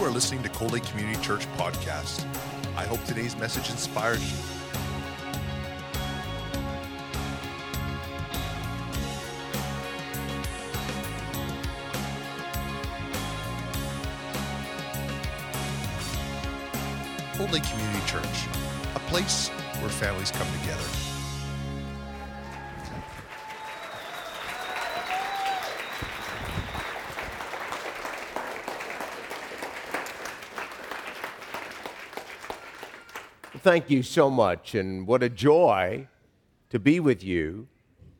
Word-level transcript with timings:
You 0.00 0.06
are 0.06 0.10
listening 0.10 0.42
to 0.44 0.48
Cold 0.48 0.72
Lake 0.72 0.84
Community 0.84 1.22
Church 1.22 1.46
podcast. 1.58 2.24
I 2.74 2.84
hope 2.84 3.04
today's 3.04 3.36
message 3.36 3.68
inspires 3.68 4.22
you. 4.32 4.38
Lake 17.52 17.62
Community 17.64 18.06
Church, 18.06 18.46
a 18.94 19.00
place 19.00 19.48
where 19.80 19.90
families 19.90 20.30
come 20.30 20.48
together. 20.60 21.09
Thank 33.70 33.88
you 33.88 34.02
so 34.02 34.28
much, 34.30 34.74
and 34.74 35.06
what 35.06 35.22
a 35.22 35.28
joy 35.28 36.08
to 36.70 36.80
be 36.80 36.98
with 36.98 37.22
you. 37.22 37.68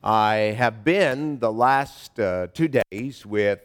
I 0.01 0.55
have 0.57 0.85
been 0.85 1.41
the 1.41 1.51
last 1.51 2.21
uh, 2.21 2.47
two 2.55 2.69
days 2.69 3.27
with 3.27 3.59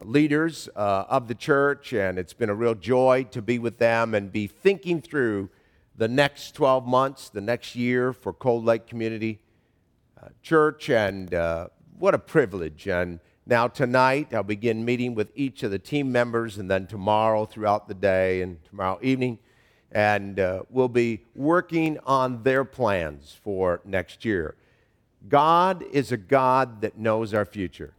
leaders 0.00 0.70
uh, 0.74 1.04
of 1.06 1.28
the 1.28 1.34
church, 1.34 1.92
and 1.92 2.18
it's 2.18 2.32
been 2.32 2.48
a 2.48 2.54
real 2.54 2.74
joy 2.74 3.26
to 3.32 3.42
be 3.42 3.58
with 3.58 3.76
them 3.76 4.14
and 4.14 4.32
be 4.32 4.46
thinking 4.46 5.02
through 5.02 5.50
the 5.98 6.08
next 6.08 6.54
12 6.54 6.86
months, 6.86 7.28
the 7.28 7.42
next 7.42 7.76
year 7.76 8.14
for 8.14 8.32
Cold 8.32 8.64
Lake 8.64 8.86
Community 8.86 9.38
uh, 10.18 10.28
Church, 10.40 10.88
and 10.88 11.34
uh, 11.34 11.68
what 11.98 12.14
a 12.14 12.18
privilege. 12.18 12.88
And 12.88 13.20
now, 13.44 13.68
tonight, 13.68 14.32
I'll 14.32 14.42
begin 14.42 14.82
meeting 14.82 15.14
with 15.14 15.30
each 15.34 15.62
of 15.62 15.70
the 15.70 15.78
team 15.78 16.10
members, 16.10 16.56
and 16.56 16.70
then 16.70 16.86
tomorrow 16.86 17.44
throughout 17.44 17.86
the 17.86 17.92
day 17.92 18.40
and 18.40 18.64
tomorrow 18.64 18.98
evening 19.02 19.40
and 19.96 20.38
uh, 20.38 20.62
we'll 20.68 20.88
be 20.88 21.22
working 21.34 21.98
on 22.04 22.42
their 22.42 22.66
plans 22.66 23.34
for 23.42 23.80
next 23.86 24.26
year. 24.26 24.54
God 25.26 25.82
is 25.90 26.12
a 26.12 26.18
God 26.18 26.82
that 26.82 26.98
knows 26.98 27.32
our 27.32 27.46
future. 27.46 27.94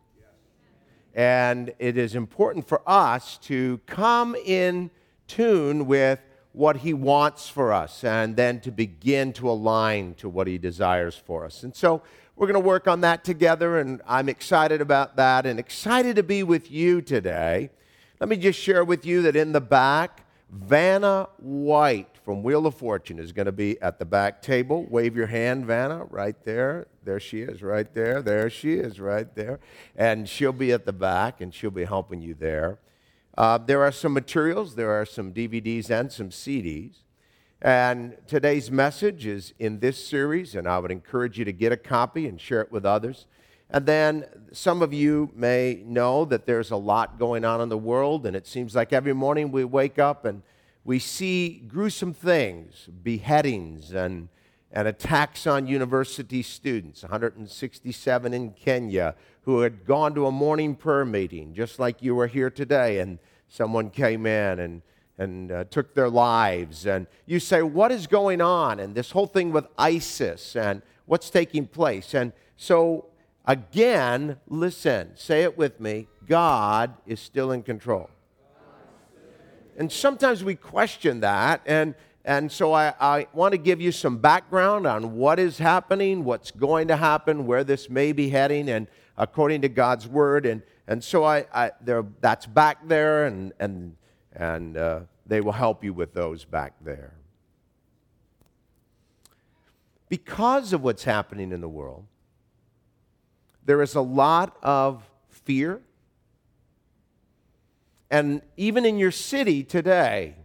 And 1.15 1.73
it 1.79 1.97
is 1.97 2.13
important 2.13 2.67
for 2.67 2.87
us 2.87 3.39
to 3.45 3.81
come 3.87 4.35
in 4.45 4.91
tune 5.25 5.87
with 5.87 6.19
what 6.51 6.77
He 6.77 6.93
wants 6.93 7.49
for 7.49 7.73
us 7.73 8.03
and 8.03 8.35
then 8.35 8.59
to 8.61 8.71
begin 8.71 9.33
to 9.33 9.49
align 9.49 10.13
to 10.19 10.29
what 10.29 10.45
He 10.45 10.59
desires 10.59 11.15
for 11.15 11.45
us. 11.45 11.63
And 11.63 11.75
so 11.75 12.03
we're 12.35 12.45
going 12.45 12.61
to 12.61 12.67
work 12.67 12.87
on 12.87 13.01
that 13.01 13.23
together, 13.23 13.79
and 13.79 14.03
I'm 14.07 14.29
excited 14.29 14.81
about 14.81 15.15
that 15.15 15.47
and 15.47 15.59
excited 15.59 16.15
to 16.17 16.23
be 16.23 16.43
with 16.43 16.69
you 16.69 17.01
today. 17.01 17.71
Let 18.19 18.29
me 18.29 18.37
just 18.37 18.59
share 18.59 18.83
with 18.83 19.03
you 19.03 19.23
that 19.23 19.35
in 19.35 19.51
the 19.51 19.61
back, 19.61 20.26
Vanna 20.49 21.27
White 21.37 22.17
from 22.23 22.41
Wheel 22.41 22.65
of 22.65 22.75
Fortune 22.75 23.19
is 23.19 23.31
going 23.31 23.47
to 23.47 23.51
be 23.51 23.79
at 23.81 23.99
the 23.99 24.05
back 24.05 24.41
table. 24.41 24.85
Wave 24.89 25.15
your 25.15 25.27
hand, 25.27 25.65
Vanna, 25.65 26.05
right 26.05 26.41
there. 26.45 26.87
There 27.03 27.19
she 27.19 27.41
is, 27.41 27.61
right 27.61 27.93
there. 27.93 28.21
There 28.21 28.49
she 28.49 28.73
is, 28.75 28.99
right 28.99 29.33
there. 29.35 29.59
And 29.95 30.27
she'll 30.27 30.53
be 30.53 30.71
at 30.71 30.85
the 30.85 30.93
back 30.93 31.41
and 31.41 31.53
she'll 31.53 31.71
be 31.71 31.85
helping 31.85 32.21
you 32.21 32.33
there. 32.33 32.79
Uh, 33.37 33.57
there 33.57 33.83
are 33.83 33.91
some 33.91 34.13
materials, 34.13 34.75
there 34.75 34.91
are 34.91 35.05
some 35.05 35.33
DVDs 35.33 35.89
and 35.89 36.11
some 36.11 36.29
CDs. 36.29 37.03
And 37.61 38.17
today's 38.27 38.71
message 38.71 39.25
is 39.25 39.53
in 39.59 39.79
this 39.79 40.07
series, 40.07 40.55
and 40.55 40.67
I 40.67 40.79
would 40.79 40.91
encourage 40.91 41.39
you 41.39 41.45
to 41.45 41.51
get 41.51 41.71
a 41.71 41.77
copy 41.77 42.27
and 42.27 42.39
share 42.39 42.61
it 42.61 42.71
with 42.71 42.85
others. 42.85 43.25
And 43.69 43.85
then 43.85 44.25
some 44.53 44.81
of 44.81 44.93
you 44.93 45.29
may 45.35 45.83
know 45.85 46.23
that 46.25 46.45
there's 46.45 46.71
a 46.71 46.77
lot 46.77 47.19
going 47.19 47.43
on 47.43 47.59
in 47.59 47.69
the 47.69 47.77
world, 47.77 48.25
and 48.25 48.35
it 48.35 48.47
seems 48.47 48.75
like 48.75 48.93
every 48.93 49.13
morning 49.13 49.51
we 49.51 49.65
wake 49.65 49.99
up 49.99 50.23
and 50.23 50.41
we 50.85 50.99
see 50.99 51.63
gruesome 51.67 52.13
things, 52.13 52.87
beheadings 53.03 53.91
and, 53.91 54.29
and 54.71 54.87
attacks 54.87 55.45
on 55.45 55.67
university 55.67 56.41
students, 56.41 57.01
167 57.03 58.33
in 58.33 58.51
Kenya, 58.51 59.15
who 59.41 59.59
had 59.61 59.85
gone 59.85 60.15
to 60.15 60.27
a 60.27 60.31
morning 60.31 60.75
prayer 60.75 61.03
meeting, 61.03 61.53
just 61.53 61.77
like 61.77 62.01
you 62.01 62.15
were 62.15 62.27
here 62.27 62.49
today, 62.49 62.99
and 62.99 63.19
someone 63.49 63.89
came 63.89 64.25
in 64.25 64.59
and, 64.59 64.81
and 65.17 65.51
uh, 65.51 65.65
took 65.65 65.93
their 65.93 66.09
lives. 66.09 66.85
And 66.85 67.05
you 67.25 67.41
say, 67.41 67.61
What 67.61 67.91
is 67.91 68.07
going 68.07 68.39
on? 68.39 68.79
And 68.79 68.95
this 68.95 69.11
whole 69.11 69.27
thing 69.27 69.51
with 69.51 69.67
ISIS 69.77 70.55
and 70.55 70.81
what's 71.05 71.29
taking 71.29 71.67
place. 71.67 72.13
And 72.13 72.31
so 72.55 73.07
Again, 73.47 74.37
listen, 74.47 75.11
say 75.15 75.43
it 75.43 75.57
with 75.57 75.79
me 75.79 76.07
God 76.27 76.93
is 77.07 77.21
still 77.21 77.51
in 77.53 77.63
control. 77.63 78.09
And 79.77 79.89
sometimes 79.91 80.43
we 80.43 80.55
question 80.55 81.21
that, 81.21 81.61
and, 81.65 81.95
and 82.25 82.51
so 82.51 82.73
I, 82.73 82.93
I 82.99 83.27
want 83.31 83.53
to 83.53 83.57
give 83.57 83.79
you 83.79 83.91
some 83.91 84.17
background 84.17 84.85
on 84.85 85.15
what 85.15 85.39
is 85.39 85.59
happening, 85.59 86.25
what's 86.25 86.51
going 86.51 86.89
to 86.89 86.97
happen, 86.97 87.45
where 87.45 87.63
this 87.63 87.89
may 87.89 88.11
be 88.11 88.29
heading, 88.29 88.69
and 88.69 88.87
according 89.17 89.61
to 89.61 89.69
God's 89.69 90.07
word. 90.07 90.45
And, 90.45 90.63
and 90.87 91.01
so 91.03 91.23
I, 91.23 91.45
I 91.53 91.71
there, 91.79 92.03
that's 92.21 92.47
back 92.47 92.87
there, 92.87 93.27
and, 93.27 93.53
and, 93.59 93.95
and 94.33 94.77
uh, 94.77 94.99
they 95.27 95.41
will 95.41 95.51
help 95.53 95.83
you 95.83 95.93
with 95.93 96.13
those 96.13 96.43
back 96.43 96.73
there. 96.81 97.13
Because 100.09 100.73
of 100.73 100.81
what's 100.81 101.03
happening 101.03 101.51
in 101.51 101.61
the 101.61 101.69
world, 101.69 102.05
there 103.67 103.81
is 103.81 103.95
a 103.95 104.01
lot 104.01 104.57
of 104.63 105.03
fear. 105.29 105.81
And 108.09 108.41
even 108.55 108.85
in 108.85 108.97
your 108.97 109.11
city 109.11 109.61
today, 109.61 110.35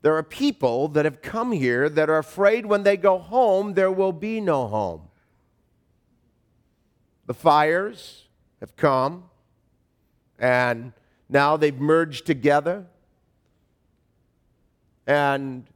there 0.00 0.16
are 0.16 0.22
people 0.22 0.86
that 0.88 1.04
have 1.06 1.20
come 1.22 1.50
here 1.50 1.88
that 1.88 2.08
are 2.08 2.18
afraid 2.18 2.66
when 2.66 2.84
they 2.84 2.96
go 2.96 3.18
home, 3.18 3.74
there 3.74 3.90
will 3.90 4.12
be 4.12 4.40
no 4.40 4.68
home. 4.68 5.08
The 7.26 7.34
fires 7.34 8.28
have 8.60 8.76
come, 8.76 9.24
and 10.38 10.92
now 11.28 11.56
they've 11.56 11.80
merged 11.80 12.26
together. 12.26 12.86
And 15.04 15.66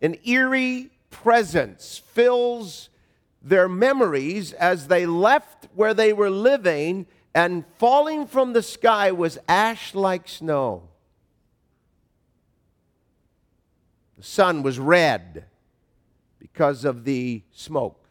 an 0.00 0.16
eerie 0.24 0.88
presence 1.10 1.98
fills 1.98 2.88
their 3.48 3.68
memories 3.68 4.52
as 4.52 4.88
they 4.88 5.06
left 5.06 5.68
where 5.74 5.94
they 5.94 6.12
were 6.12 6.30
living, 6.30 7.06
and 7.34 7.64
falling 7.78 8.26
from 8.26 8.52
the 8.52 8.62
sky 8.62 9.12
was 9.12 9.38
ash 9.48 9.94
like 9.94 10.28
snow. 10.28 10.88
The 14.16 14.24
sun 14.24 14.62
was 14.62 14.78
red 14.78 15.44
because 16.38 16.84
of 16.84 17.04
the 17.04 17.42
smoke. 17.52 18.04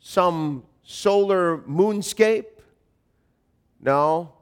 Some 0.00 0.64
solar 0.82 1.58
moonscape? 1.58 2.46
No. 3.80 4.32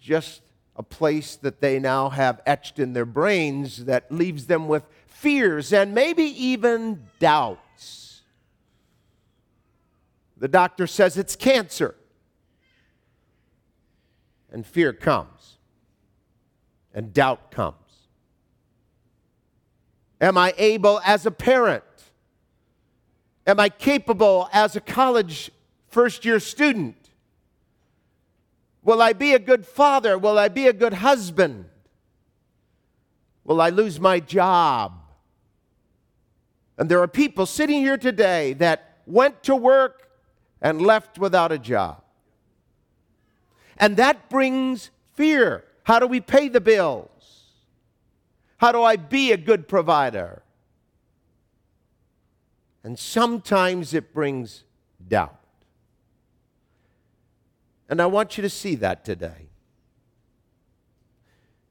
Just 0.00 0.42
a 0.80 0.82
place 0.82 1.36
that 1.36 1.60
they 1.60 1.78
now 1.78 2.08
have 2.08 2.40
etched 2.46 2.78
in 2.78 2.94
their 2.94 3.04
brains 3.04 3.84
that 3.84 4.10
leaves 4.10 4.46
them 4.46 4.66
with 4.66 4.82
fears 5.06 5.74
and 5.74 5.94
maybe 5.94 6.22
even 6.22 7.02
doubts. 7.18 8.22
The 10.38 10.48
doctor 10.48 10.86
says 10.86 11.18
it's 11.18 11.36
cancer. 11.36 11.96
And 14.50 14.66
fear 14.66 14.94
comes, 14.94 15.58
and 16.94 17.12
doubt 17.12 17.50
comes. 17.50 18.08
Am 20.18 20.38
I 20.38 20.54
able 20.56 21.02
as 21.04 21.26
a 21.26 21.30
parent? 21.30 21.84
Am 23.46 23.60
I 23.60 23.68
capable 23.68 24.48
as 24.50 24.76
a 24.76 24.80
college 24.80 25.50
first 25.88 26.24
year 26.24 26.40
student? 26.40 26.99
Will 28.82 29.02
I 29.02 29.12
be 29.12 29.34
a 29.34 29.38
good 29.38 29.66
father? 29.66 30.16
Will 30.18 30.38
I 30.38 30.48
be 30.48 30.66
a 30.66 30.72
good 30.72 30.94
husband? 30.94 31.66
Will 33.44 33.60
I 33.60 33.70
lose 33.70 34.00
my 34.00 34.20
job? 34.20 34.94
And 36.78 36.90
there 36.90 37.00
are 37.02 37.08
people 37.08 37.44
sitting 37.46 37.80
here 37.80 37.98
today 37.98 38.54
that 38.54 38.98
went 39.06 39.42
to 39.44 39.54
work 39.54 40.08
and 40.62 40.80
left 40.80 41.18
without 41.18 41.52
a 41.52 41.58
job. 41.58 42.02
And 43.76 43.96
that 43.96 44.30
brings 44.30 44.90
fear. 45.14 45.64
How 45.84 45.98
do 45.98 46.06
we 46.06 46.20
pay 46.20 46.48
the 46.48 46.60
bills? 46.60 47.08
How 48.58 48.72
do 48.72 48.82
I 48.82 48.96
be 48.96 49.32
a 49.32 49.36
good 49.36 49.68
provider? 49.68 50.42
And 52.84 52.98
sometimes 52.98 53.92
it 53.94 54.14
brings 54.14 54.64
doubt. 55.06 55.39
And 57.90 58.00
I 58.00 58.06
want 58.06 58.38
you 58.38 58.42
to 58.42 58.48
see 58.48 58.76
that 58.76 59.04
today. 59.04 59.48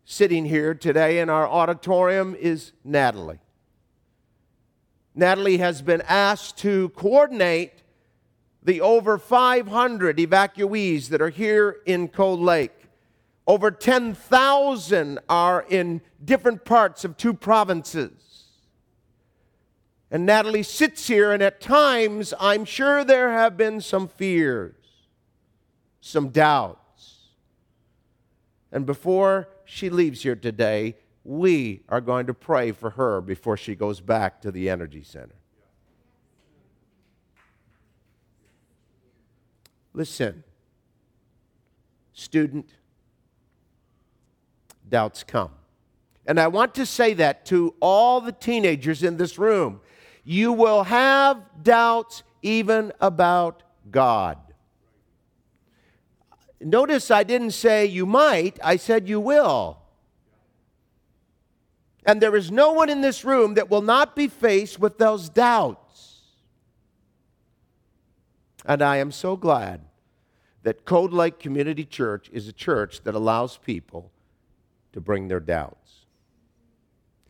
Sitting 0.03 0.45
here 0.45 0.75
today 0.75 1.19
in 1.19 1.29
our 1.29 1.47
auditorium 1.47 2.35
is 2.35 2.73
Natalie. 2.83 3.39
Natalie 5.15 5.57
has 5.57 5.81
been 5.81 6.01
asked 6.01 6.57
to 6.57 6.89
coordinate 6.89 7.83
the 8.61 8.81
over 8.81 9.17
500 9.17 10.17
evacuees 10.17 11.07
that 11.07 11.21
are 11.21 11.29
here 11.29 11.77
in 11.85 12.09
Cold 12.09 12.41
Lake. 12.41 12.75
Over 13.47 13.71
10,000 13.71 15.19
are 15.29 15.65
in 15.69 16.01
different 16.23 16.65
parts 16.65 17.05
of 17.05 17.15
two 17.15 17.33
provinces. 17.33 18.45
And 20.11 20.25
Natalie 20.25 20.63
sits 20.63 21.07
here, 21.07 21.31
and 21.31 21.41
at 21.41 21.61
times 21.61 22.33
I'm 22.39 22.65
sure 22.65 23.05
there 23.05 23.31
have 23.31 23.55
been 23.55 23.79
some 23.79 24.07
fears, 24.07 24.75
some 26.01 26.29
doubts. 26.29 27.17
And 28.71 28.85
before 28.85 29.49
she 29.65 29.89
leaves 29.89 30.23
here 30.23 30.35
today, 30.35 30.95
we 31.23 31.81
are 31.89 32.01
going 32.01 32.27
to 32.27 32.33
pray 32.33 32.71
for 32.71 32.91
her 32.91 33.21
before 33.21 33.57
she 33.57 33.75
goes 33.75 33.99
back 33.99 34.41
to 34.41 34.51
the 34.51 34.69
Energy 34.69 35.03
Center. 35.03 35.35
Listen, 39.93 40.43
student, 42.13 42.69
doubts 44.87 45.23
come. 45.23 45.51
And 46.25 46.39
I 46.39 46.47
want 46.47 46.75
to 46.75 46.85
say 46.85 47.13
that 47.15 47.45
to 47.47 47.73
all 47.79 48.21
the 48.21 48.31
teenagers 48.31 49.03
in 49.03 49.17
this 49.17 49.39
room. 49.39 49.81
You 50.23 50.53
will 50.53 50.83
have 50.83 51.41
doubts 51.63 52.23
even 52.41 52.93
about 53.01 53.63
God. 53.89 54.37
Notice 56.61 57.09
I 57.09 57.23
didn't 57.23 57.51
say 57.51 57.85
you 57.85 58.05
might, 58.05 58.59
I 58.63 58.75
said 58.75 59.07
you 59.07 59.19
will. 59.19 59.77
And 62.05 62.21
there 62.21 62.35
is 62.35 62.51
no 62.51 62.71
one 62.71 62.89
in 62.89 63.01
this 63.01 63.23
room 63.23 63.53
that 63.53 63.69
will 63.69 63.81
not 63.81 64.15
be 64.15 64.27
faced 64.27 64.79
with 64.79 64.97
those 64.97 65.29
doubts. 65.29 66.21
And 68.65 68.81
I 68.81 68.97
am 68.97 69.11
so 69.11 69.35
glad 69.35 69.81
that 70.63 70.85
Cold 70.85 71.13
Lake 71.13 71.39
Community 71.39 71.85
Church 71.85 72.29
is 72.33 72.47
a 72.47 72.53
church 72.53 73.03
that 73.03 73.15
allows 73.15 73.57
people 73.57 74.11
to 74.91 74.99
bring 74.99 75.27
their 75.27 75.39
doubts. 75.39 76.05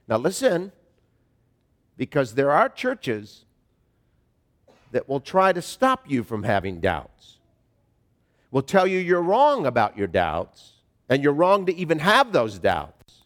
Now, 0.08 0.18
listen, 0.18 0.72
because 1.98 2.34
there 2.34 2.52
are 2.52 2.70
churches 2.70 3.46
that 4.92 5.10
will 5.10 5.20
try 5.20 5.54
to 5.54 5.62
stop 5.62 6.10
you 6.10 6.24
from 6.24 6.44
having 6.44 6.80
doubts, 6.80 7.39
will 8.52 8.62
tell 8.62 8.88
you 8.88 9.00
you're 9.00 9.22
wrong 9.22 9.66
about 9.66 9.98
your 9.98 10.08
doubts, 10.08 10.74
and 11.08 11.24
you're 11.24 11.34
wrong 11.34 11.66
to 11.66 11.76
even 11.76 12.00
have 12.00 12.32
those 12.32 12.60
doubts. 12.60 13.24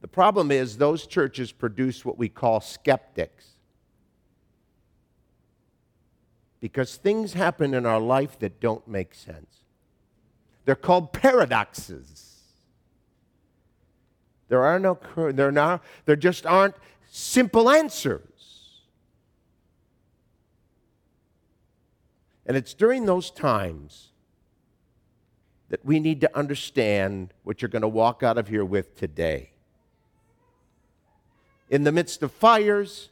The 0.00 0.08
problem 0.08 0.50
is, 0.50 0.76
those 0.76 1.06
churches 1.06 1.52
produce 1.52 2.04
what 2.04 2.18
we 2.18 2.28
call 2.28 2.60
skeptics. 2.60 3.46
Because 6.60 6.96
things 6.96 7.32
happen 7.32 7.74
in 7.74 7.86
our 7.86 8.00
life 8.00 8.38
that 8.38 8.60
don't 8.60 8.86
make 8.86 9.14
sense. 9.14 9.62
They're 10.64 10.74
called 10.74 11.12
paradoxes. 11.12 12.40
There 14.48 14.62
are 14.62 14.78
no, 14.78 14.98
there, 15.16 15.50
now, 15.50 15.80
there 16.04 16.16
just 16.16 16.46
aren't 16.46 16.74
simple 17.08 17.68
answers. 17.68 18.35
And 22.46 22.56
it's 22.56 22.74
during 22.74 23.06
those 23.06 23.30
times 23.30 24.10
that 25.68 25.84
we 25.84 25.98
need 25.98 26.20
to 26.20 26.36
understand 26.36 27.34
what 27.42 27.60
you're 27.60 27.68
going 27.68 27.82
to 27.82 27.88
walk 27.88 28.22
out 28.22 28.38
of 28.38 28.48
here 28.48 28.64
with 28.64 28.96
today. 28.96 29.50
In 31.68 31.82
the 31.82 31.90
midst 31.90 32.22
of 32.22 32.30
fires, 32.30 33.10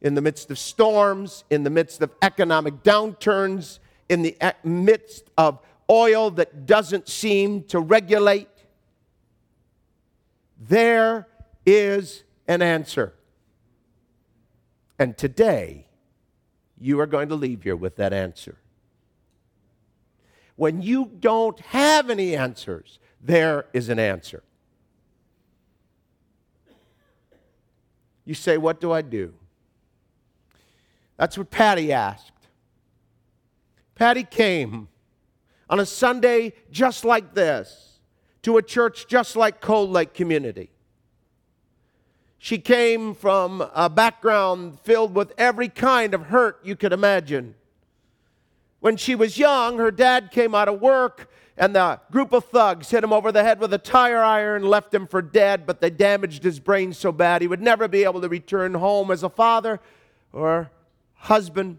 in 0.00 0.14
the 0.14 0.22
midst 0.22 0.50
of 0.50 0.58
storms, 0.58 1.44
in 1.50 1.64
the 1.64 1.70
midst 1.70 2.00
of 2.00 2.10
economic 2.22 2.82
downturns, 2.82 3.80
in 4.08 4.22
the 4.22 4.54
midst 4.64 5.24
of 5.36 5.58
oil 5.90 6.30
that 6.30 6.64
doesn't 6.64 7.08
seem 7.08 7.64
to 7.64 7.78
regulate, 7.78 8.48
there 10.58 11.26
is 11.66 12.24
an 12.46 12.62
answer. 12.62 13.12
And 14.98 15.16
today, 15.18 15.87
you 16.80 17.00
are 17.00 17.06
going 17.06 17.28
to 17.28 17.34
leave 17.34 17.62
here 17.62 17.76
with 17.76 17.96
that 17.96 18.12
answer. 18.12 18.56
When 20.56 20.82
you 20.82 21.10
don't 21.20 21.58
have 21.60 22.10
any 22.10 22.36
answers, 22.36 22.98
there 23.20 23.66
is 23.72 23.88
an 23.88 23.98
answer. 23.98 24.42
You 28.24 28.34
say, 28.34 28.58
What 28.58 28.80
do 28.80 28.92
I 28.92 29.02
do? 29.02 29.34
That's 31.16 31.36
what 31.36 31.50
Patty 31.50 31.92
asked. 31.92 32.32
Patty 33.94 34.22
came 34.22 34.88
on 35.68 35.80
a 35.80 35.86
Sunday 35.86 36.52
just 36.70 37.04
like 37.04 37.34
this 37.34 37.98
to 38.42 38.56
a 38.56 38.62
church 38.62 39.06
just 39.08 39.34
like 39.34 39.60
Cold 39.60 39.90
Lake 39.90 40.14
Community. 40.14 40.70
She 42.38 42.58
came 42.58 43.14
from 43.14 43.68
a 43.74 43.90
background 43.90 44.78
filled 44.80 45.14
with 45.14 45.32
every 45.36 45.68
kind 45.68 46.14
of 46.14 46.26
hurt 46.26 46.60
you 46.62 46.76
could 46.76 46.92
imagine. 46.92 47.56
When 48.80 48.96
she 48.96 49.16
was 49.16 49.38
young, 49.38 49.78
her 49.78 49.90
dad 49.90 50.30
came 50.30 50.54
out 50.54 50.68
of 50.68 50.80
work 50.80 51.28
and 51.56 51.74
the 51.74 52.00
group 52.12 52.32
of 52.32 52.44
thugs 52.44 52.90
hit 52.90 53.02
him 53.02 53.12
over 53.12 53.32
the 53.32 53.42
head 53.42 53.58
with 53.58 53.74
a 53.74 53.78
tire 53.78 54.22
iron, 54.22 54.62
left 54.62 54.94
him 54.94 55.08
for 55.08 55.20
dead, 55.20 55.66
but 55.66 55.80
they 55.80 55.90
damaged 55.90 56.44
his 56.44 56.60
brain 56.60 56.92
so 56.92 57.10
bad 57.10 57.42
he 57.42 57.48
would 57.48 57.60
never 57.60 57.88
be 57.88 58.04
able 58.04 58.20
to 58.20 58.28
return 58.28 58.74
home 58.74 59.10
as 59.10 59.24
a 59.24 59.28
father 59.28 59.80
or 60.32 60.70
husband. 61.14 61.78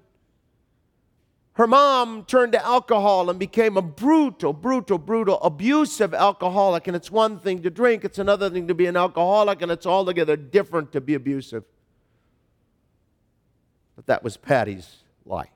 Her 1.60 1.68
mom 1.68 2.24
turned 2.24 2.54
to 2.54 2.66
alcohol 2.66 3.30
and 3.30 3.38
became 3.38 3.76
a 3.76 3.82
brutal, 3.82 4.54
brutal, 4.54 4.98
brutal, 4.98 5.42
abusive 5.42 6.14
alcoholic. 6.14 6.88
And 6.88 6.96
it's 6.96 7.12
one 7.12 7.38
thing 7.38 7.64
to 7.64 7.70
drink, 7.70 8.06
it's 8.06 8.18
another 8.18 8.50
thing 8.50 8.70
to 8.70 8.74
be 8.74 8.86
an 8.86 8.96
alcoholic, 8.96 9.62
and 9.62 9.70
it's 9.70 9.86
altogether 9.86 10.38
different 10.38 10.94
to 10.94 11.02
be 11.02 11.16
abusive. 11.16 11.66
But 13.98 14.06
that 14.06 14.24
was 14.24 14.38
Patty's 14.38 15.04
life. 15.26 15.50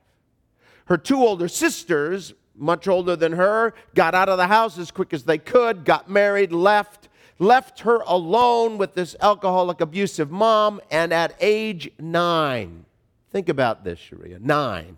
Her 0.84 0.98
two 0.98 1.16
older 1.16 1.48
sisters, 1.48 2.34
much 2.54 2.86
older 2.86 3.16
than 3.16 3.32
her, 3.32 3.72
got 3.94 4.14
out 4.14 4.28
of 4.28 4.36
the 4.36 4.48
house 4.48 4.76
as 4.76 4.90
quick 4.90 5.14
as 5.14 5.24
they 5.24 5.38
could, 5.38 5.86
got 5.86 6.10
married, 6.10 6.52
left, 6.52 7.08
left 7.38 7.80
her 7.80 8.00
alone 8.00 8.76
with 8.76 8.92
this 8.92 9.16
alcoholic, 9.22 9.80
abusive 9.80 10.30
mom, 10.30 10.82
and 10.90 11.14
at 11.14 11.34
age 11.40 11.90
nine, 11.98 12.84
Think 13.30 13.48
about 13.48 13.84
this, 13.84 13.98
Sharia. 13.98 14.38
Nine. 14.38 14.96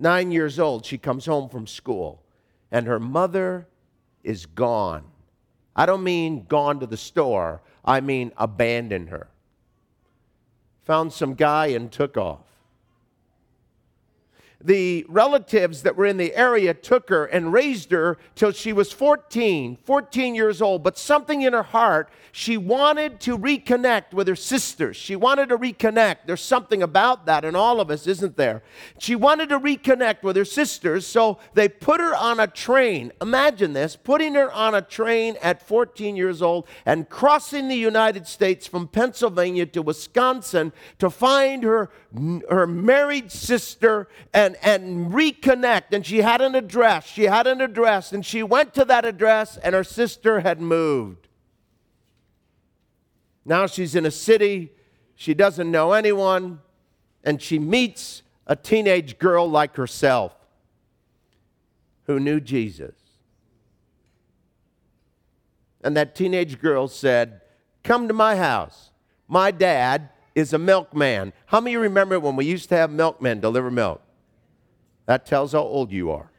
Nine 0.00 0.32
years 0.32 0.58
old, 0.58 0.86
she 0.86 0.96
comes 0.96 1.26
home 1.26 1.50
from 1.50 1.66
school, 1.66 2.22
and 2.72 2.86
her 2.86 2.98
mother 2.98 3.68
is 4.24 4.46
gone. 4.46 5.04
I 5.76 5.84
don't 5.84 6.02
mean 6.02 6.46
gone 6.48 6.80
to 6.80 6.86
the 6.86 6.96
store, 6.96 7.60
I 7.84 8.00
mean 8.00 8.32
abandoned 8.38 9.10
her. 9.10 9.28
Found 10.84 11.12
some 11.12 11.34
guy 11.34 11.66
and 11.66 11.92
took 11.92 12.16
off 12.16 12.49
the 14.62 15.06
relatives 15.08 15.82
that 15.82 15.96
were 15.96 16.06
in 16.06 16.16
the 16.16 16.34
area 16.34 16.74
took 16.74 17.08
her 17.08 17.24
and 17.24 17.52
raised 17.52 17.90
her 17.90 18.18
till 18.34 18.52
she 18.52 18.72
was 18.72 18.92
14, 18.92 19.78
14 19.84 20.34
years 20.34 20.60
old. 20.60 20.82
But 20.82 20.98
something 20.98 21.42
in 21.42 21.52
her 21.52 21.62
heart, 21.62 22.10
she 22.32 22.56
wanted 22.56 23.20
to 23.20 23.38
reconnect 23.38 24.12
with 24.12 24.28
her 24.28 24.36
sisters. 24.36 24.96
She 24.96 25.16
wanted 25.16 25.48
to 25.48 25.58
reconnect. 25.58 26.18
There's 26.26 26.42
something 26.42 26.82
about 26.82 27.26
that 27.26 27.44
in 27.44 27.56
all 27.56 27.80
of 27.80 27.90
us, 27.90 28.06
isn't 28.06 28.36
there? 28.36 28.62
She 28.98 29.16
wanted 29.16 29.48
to 29.48 29.58
reconnect 29.58 30.22
with 30.22 30.36
her 30.36 30.44
sisters, 30.44 31.06
so 31.06 31.38
they 31.54 31.68
put 31.68 32.00
her 32.00 32.14
on 32.14 32.38
a 32.38 32.46
train. 32.46 33.12
Imagine 33.20 33.72
this 33.72 33.96
putting 33.96 34.34
her 34.34 34.52
on 34.52 34.74
a 34.74 34.82
train 34.82 35.36
at 35.42 35.66
14 35.66 36.16
years 36.16 36.42
old 36.42 36.66
and 36.84 37.08
crossing 37.08 37.68
the 37.68 37.76
United 37.76 38.26
States 38.26 38.66
from 38.66 38.88
Pennsylvania 38.88 39.66
to 39.66 39.82
Wisconsin 39.82 40.72
to 40.98 41.10
find 41.10 41.62
her, 41.62 41.90
her 42.48 42.66
married 42.66 43.32
sister 43.32 44.08
and 44.34 44.49
and, 44.50 44.82
and 44.84 45.12
reconnect. 45.12 45.92
And 45.92 46.04
she 46.04 46.18
had 46.18 46.40
an 46.40 46.54
address. 46.54 47.06
She 47.06 47.24
had 47.24 47.46
an 47.46 47.60
address. 47.60 48.12
And 48.12 48.24
she 48.24 48.42
went 48.42 48.74
to 48.74 48.84
that 48.86 49.04
address, 49.04 49.56
and 49.58 49.74
her 49.74 49.84
sister 49.84 50.40
had 50.40 50.60
moved. 50.60 51.28
Now 53.44 53.66
she's 53.66 53.94
in 53.94 54.06
a 54.06 54.10
city. 54.10 54.72
She 55.14 55.34
doesn't 55.34 55.70
know 55.70 55.92
anyone. 55.92 56.60
And 57.24 57.40
she 57.40 57.58
meets 57.58 58.22
a 58.46 58.56
teenage 58.56 59.18
girl 59.18 59.48
like 59.48 59.76
herself 59.76 60.34
who 62.04 62.18
knew 62.18 62.40
Jesus. 62.40 62.94
And 65.82 65.96
that 65.96 66.14
teenage 66.14 66.60
girl 66.60 66.88
said, 66.88 67.40
Come 67.82 68.08
to 68.08 68.14
my 68.14 68.36
house. 68.36 68.90
My 69.26 69.50
dad 69.50 70.10
is 70.34 70.52
a 70.52 70.58
milkman. 70.58 71.32
How 71.46 71.60
many 71.60 71.74
of 71.74 71.78
you 71.78 71.82
remember 71.82 72.20
when 72.20 72.36
we 72.36 72.44
used 72.44 72.68
to 72.70 72.76
have 72.76 72.90
milkmen 72.90 73.40
deliver 73.40 73.70
milk? 73.70 74.02
That 75.10 75.26
tells 75.26 75.50
how 75.50 75.62
old 75.62 75.90
you 75.90 76.12
are. 76.12 76.30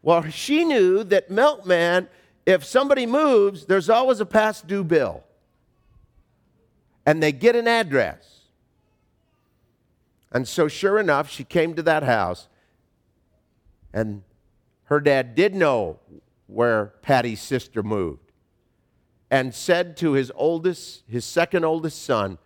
Well, 0.00 0.22
she 0.30 0.64
knew 0.64 1.02
that 1.02 1.28
Milkman, 1.28 2.06
if 2.46 2.64
somebody 2.64 3.04
moves, 3.04 3.66
there's 3.66 3.90
always 3.90 4.20
a 4.20 4.26
past 4.26 4.68
due 4.68 4.84
bill. 4.84 5.24
and 7.04 7.20
they 7.20 7.32
get 7.32 7.56
an 7.56 7.66
address. 7.66 8.42
And 10.30 10.46
so, 10.46 10.68
sure 10.68 11.00
enough, 11.00 11.28
she 11.28 11.42
came 11.42 11.74
to 11.74 11.82
that 11.82 12.04
house, 12.04 12.46
and 13.92 14.22
her 14.84 15.00
dad 15.00 15.34
did 15.34 15.52
know 15.52 15.98
where 16.46 16.94
Patty's 17.02 17.40
sister 17.40 17.82
moved 17.82 18.30
and 19.32 19.52
said 19.52 19.96
to 19.96 20.12
his 20.12 20.30
oldest, 20.36 21.02
his 21.08 21.24
second 21.24 21.64
oldest 21.64 22.04
son, 22.04 22.38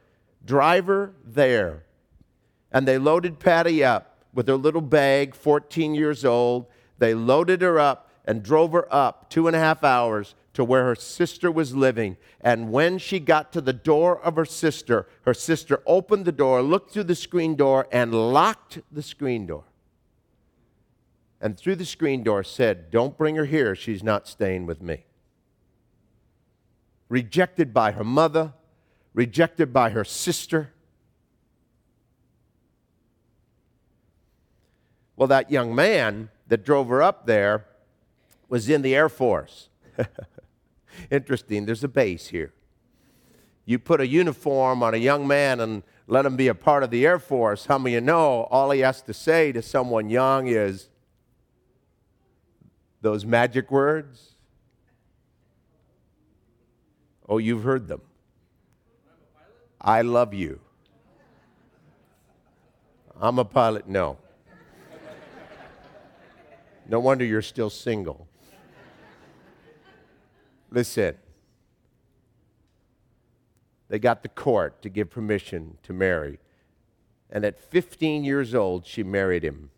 Drive 0.47 0.87
her 0.87 1.13
there. 1.25 1.85
And 2.73 2.89
they 2.89 2.97
loaded 2.97 3.39
Patty 3.39 3.85
up 3.85 4.19
with 4.33 4.49
her 4.49 4.57
little 4.57 4.81
bag, 4.81 5.35
14 5.35 5.95
years 5.95 6.25
old. 6.25 6.67
They 6.99 7.15
loaded 7.15 7.61
her 7.63 7.79
up 7.79 8.11
and 8.25 8.43
drove 8.43 8.73
her 8.73 8.93
up 8.93 9.29
two 9.31 9.47
and 9.47 9.57
a 9.57 9.59
half 9.59 9.85
hours 9.85 10.35
to 10.55 10.65
where 10.65 10.85
her 10.85 10.95
sister 10.95 11.51
was 11.51 11.77
living. 11.77 12.17
And 12.41 12.73
when 12.73 12.99
she 12.99 13.21
got 13.21 13.53
to 13.53 13.61
the 13.61 13.73
door 13.73 14.19
of 14.21 14.37
her 14.37 14.45
sister, 14.45 15.07
her 15.27 15.35
sister 15.35 15.83
opened 15.87 16.25
the 16.25 16.33
door, 16.33 16.63
looked 16.63 16.93
through 16.93 17.05
the 17.05 17.15
screen 17.15 17.57
door, 17.57 17.87
and 17.93 18.33
locked 18.33 18.81
the 18.91 19.03
screen 19.03 19.47
door. 19.47 19.65
And 21.41 21.59
through 21.59 21.77
the 21.77 21.85
screen 21.85 22.23
door 22.23 22.43
said, 22.43 22.91
Don't 22.91 23.19
bring 23.19 23.37
her 23.37 23.45
here. 23.45 23.75
She's 23.75 24.03
not 24.03 24.27
staying 24.27 24.67
with 24.67 24.81
me. 24.81 25.05
Rejected 27.09 27.75
by 27.75 27.93
her 27.93 28.05
mother, 28.05 28.55
rejected 29.17 29.73
by 29.73 29.89
her 29.91 30.05
sister. 30.05 30.71
Well, 35.17 35.27
that 35.29 35.51
young 35.51 35.75
man 35.75 36.29
that 36.49 36.65
drove 36.65 36.89
her 36.89 37.03
up 37.03 37.25
there 37.27 37.65
was 38.51 38.69
in 38.69 38.83
the 38.83 38.95
Air 38.95 39.09
Force. 39.09 39.71
Interesting, 41.11 41.65
there's 41.65 41.83
a 41.83 41.89
base 41.89 42.29
here. 42.29 42.53
You 43.65 43.79
put 43.79 44.03
a 44.03 44.07
uniform 44.07 44.83
on 44.83 44.93
a 44.93 44.99
young 44.99 45.27
man 45.27 45.61
and 45.61 45.83
let 46.07 46.27
him 46.27 46.37
be 46.37 46.49
a 46.49 46.55
part 46.55 46.83
of 46.83 46.91
the 46.91 47.07
Air 47.07 47.19
Force. 47.19 47.65
How 47.65 47.79
many 47.79 47.95
you 47.95 48.03
know 48.03 48.43
all 48.51 48.71
he 48.71 48.81
has 48.81 49.01
to 49.03 49.15
say 49.15 49.51
to 49.51 49.63
someone 49.63 50.11
young 50.11 50.47
is 50.47 50.91
those 53.01 53.25
magic 53.25 53.71
words? 53.71 54.35
Oh, 57.27 57.39
you've 57.39 57.65
heard 57.65 57.89
them. 57.89 58.03
I 59.87 60.03
love 60.03 60.35
you. 60.35 60.59
I'm 63.21 63.39
a 63.39 63.45
pilot. 63.45 63.87
No. 63.87 64.19
No 66.89 66.99
wonder 66.99 67.25
you're 67.25 67.41
still 67.41 67.71
single. 67.71 68.27
Listen, 70.73 71.15
they 73.89 74.01
got 74.01 74.25
the 74.25 74.29
court 74.29 74.83
to 74.83 74.89
give 74.89 75.09
permission 75.09 75.79
to 75.85 75.93
marry. 75.93 76.41
And 77.31 77.45
at 77.45 77.59
15 77.59 78.25
years 78.25 78.57
old, 78.57 78.87
she 78.87 79.05
married 79.05 79.45
him. 79.45 79.71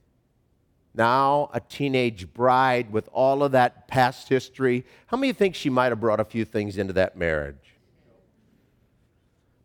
Now, 0.94 1.50
a 1.52 1.60
teenage 1.60 2.32
bride 2.32 2.90
with 2.90 3.10
all 3.12 3.42
of 3.42 3.52
that 3.52 3.88
past 3.88 4.30
history. 4.30 4.86
How 5.08 5.18
many 5.18 5.34
think 5.34 5.54
she 5.54 5.68
might 5.68 5.90
have 5.90 6.00
brought 6.00 6.18
a 6.18 6.24
few 6.24 6.46
things 6.46 6.78
into 6.78 6.94
that 6.94 7.16
marriage? 7.16 7.77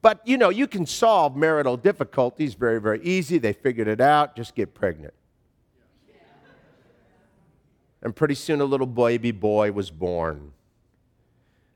But 0.04 0.20
you 0.28 0.38
know, 0.38 0.50
you 0.50 0.68
can 0.68 0.86
solve 0.86 1.36
marital 1.36 1.78
difficulties 1.78 2.54
very, 2.54 2.80
very 2.80 3.02
easy. 3.02 3.40
They 3.40 3.54
figured 3.54 3.88
it 3.88 4.02
out. 4.02 4.36
Just 4.36 4.54
get 4.54 4.76
pregnant. 4.76 5.14
And 8.02 8.14
pretty 8.14 8.36
soon 8.36 8.60
a 8.60 8.66
little 8.66 8.86
baby 8.86 9.32
boy 9.32 9.72
was 9.72 9.90
born. 9.90 10.53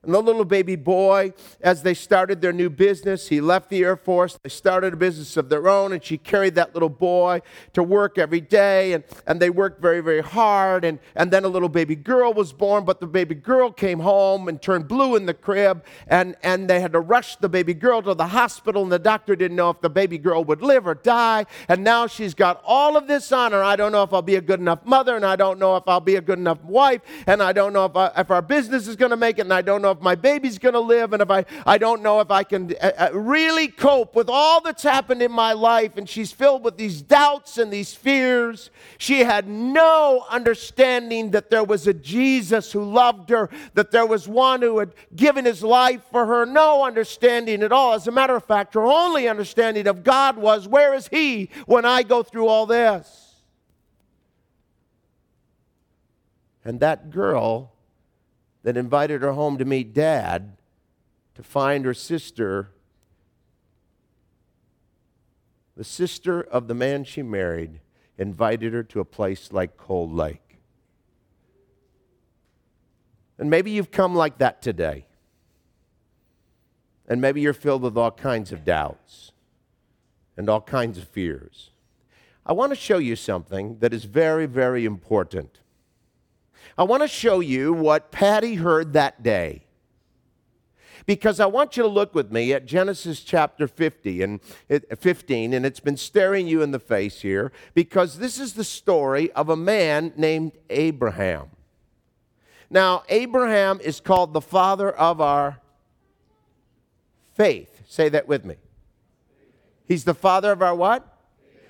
And 0.08 0.16
the 0.16 0.22
little 0.22 0.46
baby 0.46 0.78
boy, 0.78 1.34
as 1.60 1.84
they 1.84 1.94
started 1.94 2.40
their 2.40 2.54
new 2.54 2.70
business, 2.70 3.28
he 3.28 3.42
left 3.42 3.70
the 3.70 3.84
Air 3.84 3.98
Force. 3.98 4.40
They 4.42 4.48
started 4.48 4.94
a 4.94 4.96
business 4.96 5.36
of 5.36 5.50
their 5.50 5.68
own, 5.68 5.92
and 5.92 6.02
she 6.02 6.18
carried 6.18 6.56
that 6.56 6.74
little 6.74 6.88
boy 6.88 7.42
to 7.74 7.84
work 7.84 8.18
every 8.18 8.40
day. 8.40 8.94
And, 8.94 9.04
and 9.28 9.42
they 9.42 9.50
worked 9.50 9.82
very, 9.82 10.00
very 10.00 10.22
hard. 10.22 10.86
And, 10.86 11.00
and 11.14 11.30
then 11.30 11.44
a 11.44 11.50
little 11.50 11.68
baby 11.68 11.98
girl 11.98 12.34
was 12.34 12.54
born, 12.54 12.86
but 12.86 13.02
the 13.02 13.06
baby 13.06 13.36
girl 13.36 13.70
came 13.70 14.00
home 14.00 14.48
and 14.48 14.62
turned 14.62 14.88
blue 14.88 15.18
in 15.18 15.26
the 15.26 15.34
crib. 15.34 15.84
And, 16.08 16.38
and 16.42 16.70
they 16.70 16.80
had 16.80 16.94
to 16.94 17.02
rush 17.02 17.36
the 17.36 17.50
baby 17.50 17.74
girl 17.74 18.02
to 18.04 18.14
the 18.14 18.28
hospital, 18.28 18.84
and 18.84 18.92
the 18.92 19.00
doctor 19.00 19.36
didn't 19.36 19.58
know 19.58 19.72
if 19.72 19.82
the 19.82 19.90
baby 19.90 20.18
girl 20.18 20.42
would 20.46 20.62
live 20.62 20.88
or 20.88 20.96
die. 20.96 21.46
And 21.68 21.84
now 21.84 22.08
she's 22.08 22.34
got 22.34 22.62
all 22.64 22.96
of 22.96 23.10
this 23.10 23.34
on 23.34 23.52
her. 23.52 23.62
I 23.62 23.76
don't 23.76 23.92
know 23.92 24.04
if 24.04 24.14
I'll 24.14 24.22
be 24.22 24.36
a 24.36 24.42
good 24.42 24.62
enough 24.62 24.86
mother, 24.86 25.18
and 25.18 25.26
I 25.26 25.36
don't 25.36 25.60
know 25.60 25.76
if 25.76 25.84
I'll 25.86 26.00
be 26.00 26.16
a 26.16 26.22
good 26.22 26.40
enough 26.40 26.64
wife, 26.64 27.02
and 27.28 27.44
I 27.44 27.52
don't 27.52 27.74
know 27.74 27.84
if, 27.84 27.96
I, 27.98 28.10
if 28.16 28.32
our 28.32 28.42
business 28.42 28.88
is 28.88 28.96
going 28.96 29.12
to 29.12 29.18
make 29.18 29.38
it, 29.38 29.42
and 29.42 29.54
I 29.54 29.62
don't 29.62 29.82
know 29.82 29.97
if 29.98 30.04
my 30.04 30.16
baby's 30.16 30.60
going 30.60 30.74
to 30.74 30.80
live 30.80 31.14
and 31.14 31.22
if 31.22 31.30
I, 31.32 31.46
I 31.66 31.78
don't 31.78 32.02
know 32.02 32.20
if 32.20 32.32
I 32.32 32.44
can 32.44 32.74
uh, 32.80 32.92
uh, 32.98 33.10
really 33.14 33.68
cope 33.68 34.16
with 34.16 34.30
all 34.30 34.62
that's 34.62 34.84
happened 34.84 35.22
in 35.22 35.32
my 35.32 35.54
life. 35.54 35.98
And 35.98 36.08
she's 36.08 36.32
filled 36.32 36.64
with 36.64 36.78
these 36.78 37.02
doubts 37.02 37.58
and 37.58 37.72
these 37.72 37.94
fears. 37.94 38.70
She 38.98 39.20
had 39.20 39.48
no 39.48 40.26
understanding 40.30 41.32
that 41.32 41.50
there 41.50 41.64
was 41.64 41.88
a 41.88 41.94
Jesus 41.94 42.72
who 42.72 42.84
loved 42.84 43.30
her, 43.30 43.50
that 43.74 43.92
there 43.92 44.06
was 44.06 44.28
one 44.28 44.62
who 44.62 44.80
had 44.80 44.94
given 45.16 45.46
his 45.46 45.64
life 45.64 46.02
for 46.12 46.26
her. 46.26 46.46
No 46.46 46.86
understanding 46.86 47.64
at 47.64 47.72
all. 47.72 47.94
As 47.94 48.08
a 48.08 48.12
matter 48.12 48.36
of 48.36 48.46
fact, 48.46 48.76
her 48.76 48.86
only 48.86 49.28
understanding 49.28 49.88
of 49.88 50.04
God 50.04 50.38
was, 50.38 50.68
Where 50.68 50.94
is 50.94 51.08
he 51.08 51.50
when 51.66 51.86
I 51.86 52.04
go 52.04 52.24
through 52.24 52.48
all 52.48 52.66
this? 52.66 53.28
And 56.64 56.82
that 56.82 57.12
girl 57.12 57.72
that 58.68 58.76
invited 58.76 59.22
her 59.22 59.32
home 59.32 59.58
to 59.58 59.64
meet 59.64 59.94
dad 59.94 60.58
to 61.36 61.42
find 61.42 61.86
her 61.86 61.94
sister, 61.94 62.70
the 65.78 65.86
sister 65.86 66.42
of 66.42 66.68
the 66.68 66.74
man 66.74 67.06
she 67.06 67.22
married, 67.22 67.80
invited 68.18 68.74
her 68.74 68.84
to 68.84 69.00
a 69.00 69.06
place 69.06 69.54
like 69.54 69.78
Cold 69.78 70.14
Lake. 70.14 70.58
And 73.38 73.50
maybe 73.50 73.72
you've 73.72 73.90
come 73.90 74.14
like 74.14 74.38
that 74.40 74.62
today. 74.62 75.06
And 77.08 77.22
maybe 77.22 77.40
you're 77.40 77.54
filled 77.54 77.84
with 77.84 77.98
all 77.98 78.12
kinds 78.12 78.52
of 78.52 78.66
doubts 78.66 79.32
and 80.36 80.50
all 80.50 80.60
kinds 80.60 80.98
of 80.98 81.08
fears. 81.08 81.70
I 82.46 82.52
want 82.52 82.74
to 82.74 82.76
show 82.76 82.98
you 82.98 83.16
something 83.16 83.78
that 83.80 83.94
is 83.94 84.04
very, 84.04 84.46
very 84.46 84.84
important. 84.84 85.62
I 86.78 86.84
want 86.84 87.02
to 87.02 87.08
show 87.08 87.40
you 87.40 87.74
what 87.74 88.12
Patty 88.12 88.56
heard 88.56 88.94
that 88.94 89.24
day. 89.24 89.64
Because 91.06 91.40
I 91.40 91.46
want 91.46 91.78
you 91.78 91.84
to 91.84 91.90
look 91.90 92.14
with 92.14 92.32
me 92.32 92.52
at 92.54 92.66
Genesis 92.66 93.22
chapter 93.22 93.68
50 93.68 94.22
and 94.22 94.42
15, 94.98 95.54
and 95.54 95.66
it's 95.66 95.80
been 95.80 95.96
staring 95.96 96.48
you 96.48 96.62
in 96.62 96.72
the 96.72 96.80
face 96.80 97.22
here, 97.22 97.52
because 97.74 98.20
this 98.20 98.40
is 98.40 98.54
the 98.54 98.64
story 98.66 99.32
of 99.32 99.48
a 99.48 99.56
man 99.56 100.12
named 100.18 100.52
Abraham. 100.70 101.48
Now, 102.70 103.04
Abraham 103.08 103.80
is 103.80 104.02
called 104.02 104.34
the 104.34 104.42
father 104.42 104.92
of 104.92 105.22
our 105.22 105.62
faith. 107.34 107.82
Say 107.88 108.10
that 108.10 108.28
with 108.28 108.44
me. 108.44 108.56
He's 109.88 110.04
the 110.04 110.14
father 110.14 110.52
of 110.52 110.62
our 110.62 110.76
what? 110.76 111.08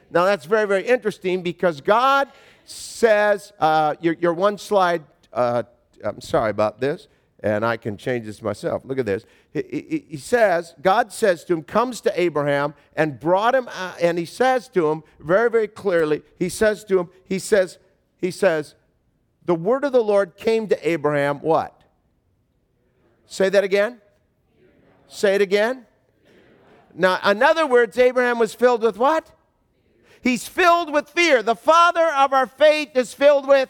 Now, 0.10 0.26
that's 0.26 0.46
very, 0.46 0.66
very 0.66 0.88
interesting 0.88 1.44
because 1.44 1.82
God 1.82 2.32
says, 2.70 3.54
uh, 3.60 3.96
your, 4.02 4.14
your 4.16 4.34
one 4.34 4.58
slide, 4.58 5.04
uh, 5.32 5.64
I'm 6.04 6.22
sorry 6.22 6.50
about 6.52 6.80
this, 6.80 7.08
and 7.40 7.66
I 7.66 7.78
can 7.78 7.98
change 7.98 8.26
this 8.26 8.42
myself. 8.42 8.84
Look 8.84 9.00
at 9.00 9.06
this. 9.06 9.26
He, 9.54 9.64
he, 9.72 10.06
he, 10.10 10.18
says, 10.18 10.76
God 10.82 11.14
says 11.14 11.46
to 11.46 11.54
him, 11.54 11.64
comes 11.64 12.02
to 12.02 12.20
Abraham 12.20 12.74
and 12.96 13.20
brought 13.20 13.56
him, 13.56 13.70
out, 13.70 14.00
and 14.02 14.18
he 14.18 14.26
says 14.26 14.68
to 14.70 14.90
him 14.90 15.04
very, 15.20 15.50
very 15.50 15.68
clearly, 15.68 16.24
he 16.38 16.50
says 16.50 16.84
to 16.86 17.00
him, 17.00 17.10
he 17.24 17.40
says, 17.40 17.78
he 18.18 18.32
says, 18.32 18.76
the 19.46 19.56
word 19.56 19.86
of 19.86 19.94
the 19.94 20.04
Lord 20.04 20.36
came 20.36 20.68
to 20.68 20.90
Abraham, 20.90 21.40
what? 21.40 21.84
Say 23.28 23.48
that 23.50 23.64
again. 23.64 24.02
Say 25.08 25.36
it 25.36 25.42
again. 25.42 25.86
Now, 26.94 27.20
in 27.24 27.42
other 27.42 27.66
words, 27.66 27.98
Abraham 27.98 28.40
was 28.40 28.54
filled 28.54 28.82
with 28.82 28.98
what? 28.98 29.32
He's 30.22 30.48
filled 30.48 30.92
with 30.92 31.10
fear. 31.10 31.44
The 31.44 31.56
father 31.56 32.06
of 32.06 32.34
our 32.34 32.48
faith 32.48 32.96
is 32.96 33.14
filled 33.14 33.48
with, 33.48 33.70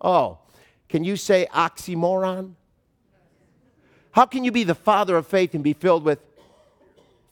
oh, 0.00 0.38
can 0.88 1.04
you 1.04 1.16
say 1.16 1.46
oxymoron? 1.52 2.54
How 4.12 4.26
can 4.26 4.44
you 4.44 4.52
be 4.52 4.64
the 4.64 4.74
father 4.74 5.16
of 5.16 5.26
faith 5.26 5.54
and 5.54 5.64
be 5.64 5.72
filled 5.72 6.04
with 6.04 6.20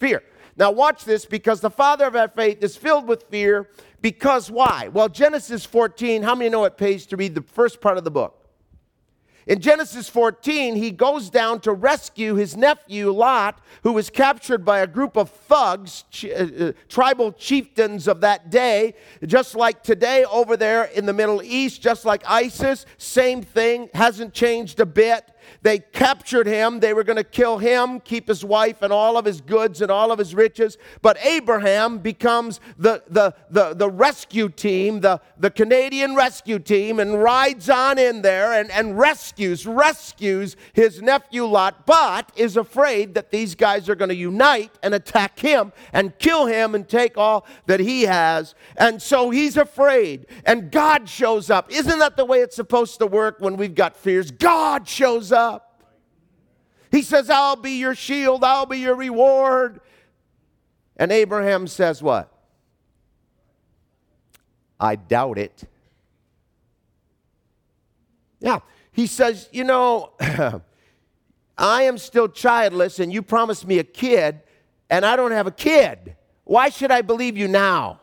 fear? 0.01 0.23
Now, 0.57 0.71
watch 0.71 1.05
this 1.05 1.25
because 1.25 1.61
the 1.61 1.71
father 1.71 2.07
of 2.07 2.17
our 2.17 2.29
faith 2.29 2.63
is 2.63 2.77
filled 2.77 3.07
with 3.07 3.23
fear. 3.25 3.71
Because 4.01 4.51
why? 4.51 4.89
Well, 4.89 5.09
Genesis 5.09 5.65
14, 5.65 6.23
how 6.23 6.35
many 6.35 6.51
know 6.51 6.65
it 6.65 6.77
pays 6.77 7.07
to 7.07 7.17
read 7.17 7.35
the 7.35 7.43
first 7.43 7.81
part 7.81 7.99
of 7.99 8.05
the 8.05 8.11
book? 8.11 8.42
In 9.47 9.61
Genesis 9.61 10.09
14, 10.09 10.77
he 10.77 10.91
goes 10.91 11.29
down 11.29 11.61
to 11.61 11.73
rescue 11.73 12.37
his 12.37 12.57
nephew 12.57 13.11
Lot, 13.11 13.61
who 13.83 13.93
was 13.93 14.09
captured 14.09 14.65
by 14.65 14.79
a 14.79 14.87
group 14.87 15.17
of 15.17 15.31
thugs, 15.31 16.05
uh, 16.25 16.29
uh, 16.29 16.73
tribal 16.89 17.33
chieftains 17.33 18.07
of 18.07 18.21
that 18.21 18.51
day, 18.51 18.95
just 19.27 19.57
like 19.57 19.83
today 19.83 20.25
over 20.25 20.57
there 20.57 20.85
in 20.85 21.07
the 21.07 21.13
Middle 21.13 21.43
East, 21.43 21.83
just 21.83 22.05
like 22.05 22.23
ISIS, 22.27 22.87
same 22.99 23.43
thing, 23.43 23.89
hasn't 23.95 24.33
changed 24.33 24.79
a 24.79 24.87
bit. 24.87 25.29
They 25.63 25.79
captured 25.79 26.47
him. 26.47 26.81
They 26.81 26.95
were 26.95 27.05
going 27.05 27.17
to 27.17 27.25
kill 27.25 27.59
him, 27.59 28.01
keep 28.01 28.29
his 28.29 28.45
wife 28.45 28.83
and 28.83 28.93
all 28.93 29.17
of 29.17 29.25
his 29.25 29.41
goods 29.41 29.81
and 29.81 29.91
all 29.91 30.13
of 30.13 30.19
his 30.19 30.35
riches. 30.35 30.79
But 31.01 31.19
Abraham 31.25 31.99
becomes 31.99 32.61
the, 32.79 33.03
the, 33.09 33.35
the, 33.51 33.75
the 33.75 33.91
rescue 33.91 34.49
team, 34.49 35.01
the, 35.01 35.21
the 35.39 35.51
Canadian 35.51 36.15
rescue 36.15 36.59
team, 36.59 37.01
and 37.01 37.23
rides 37.23 37.69
on 37.69 37.99
in 37.99 38.23
there 38.23 38.53
and, 38.53 38.71
and 38.71 38.99
rescues, 38.99 39.67
rescues 39.67 40.57
his 40.73 41.03
nephew 41.03 41.45
Lot, 41.45 41.87
but 41.87 42.31
is 42.37 42.57
afraid 42.57 43.15
that 43.15 43.31
these 43.31 43.55
guys 43.55 43.89
are 43.89 43.95
going 43.95 44.09
to 44.09 44.15
unite 44.15 44.73
and 44.83 44.95
attack 44.95 45.39
him 45.39 45.73
and 45.93 46.17
kill 46.19 46.47
him 46.47 46.75
and 46.75 46.89
take 46.89 47.19
all 47.19 47.47
that 47.67 47.81
he 47.81 48.03
has. 48.03 48.55
And 48.77 49.01
so 49.01 49.31
he's 49.31 49.57
afraid. 49.57 50.27
And 50.45 50.71
God 50.71 51.09
shows 51.09 51.51
up. 51.51 51.71
Isn't 51.73 51.99
that 51.99 52.17
the 52.17 52.25
way 52.25 52.39
it's 52.39 52.57
supposed 52.57 52.99
to 52.99 53.07
work 53.07 53.37
when 53.41 53.57
we've 53.57 53.75
got 53.75 53.97
fears? 53.97 54.31
God 54.31 54.89
shows 54.89 55.32
up. 55.33 55.83
He 56.91 57.03
says, 57.03 57.31
I'll 57.31 57.57
be 57.57 57.73
your 57.73 57.95
shield, 57.95 58.45
I'll 58.45 58.67
be 58.67 58.79
your 58.79 58.95
reward. 58.95 59.81
And 60.97 61.11
Abraham 61.11 61.67
says, 61.67 62.03
What? 62.03 62.31
I 64.79 64.97
doubt 64.97 65.39
it. 65.39 65.65
Yeah, 68.41 68.59
he 68.93 69.07
says, 69.07 69.49
You 69.53 69.65
know, 69.65 70.13
I 71.59 71.83
am 71.85 71.97
still 71.97 72.29
childless, 72.29 72.99
and 72.99 73.13
you 73.13 73.23
promised 73.23 73.67
me 73.67 73.79
a 73.79 73.85
kid, 73.85 74.41
and 74.91 75.07
I 75.07 75.17
don't 75.17 75.33
have 75.33 75.47
a 75.47 75.53
kid. 75.53 76.17
Why 76.45 76.69
should 76.69 76.91
I 76.91 77.03
believe 77.03 77.39
you 77.39 77.49
now? 77.49 78.01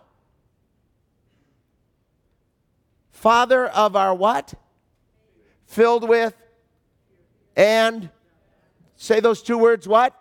Father 3.12 3.68
of 3.68 3.96
our 3.96 4.16
what? 4.16 4.54
Filled 5.66 6.08
with 6.08 6.34
and 7.60 8.10
Say 9.02 9.22
those 9.22 9.42
two 9.42 9.58
words, 9.58 9.88
what? 9.88 10.14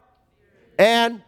And. 0.78 1.21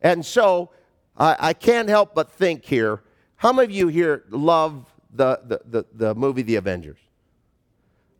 And 0.00 0.24
so 0.24 0.70
I, 1.16 1.36
I 1.40 1.52
can't 1.52 1.88
help 1.88 2.14
but 2.14 2.30
think 2.30 2.64
here. 2.64 3.02
How 3.34 3.52
many 3.52 3.64
of 3.64 3.70
you 3.72 3.88
here 3.88 4.22
love 4.30 4.86
the, 5.12 5.40
the, 5.44 5.60
the, 5.66 5.86
the 5.92 6.14
movie 6.14 6.42
The 6.42 6.54
Avengers? 6.54 7.00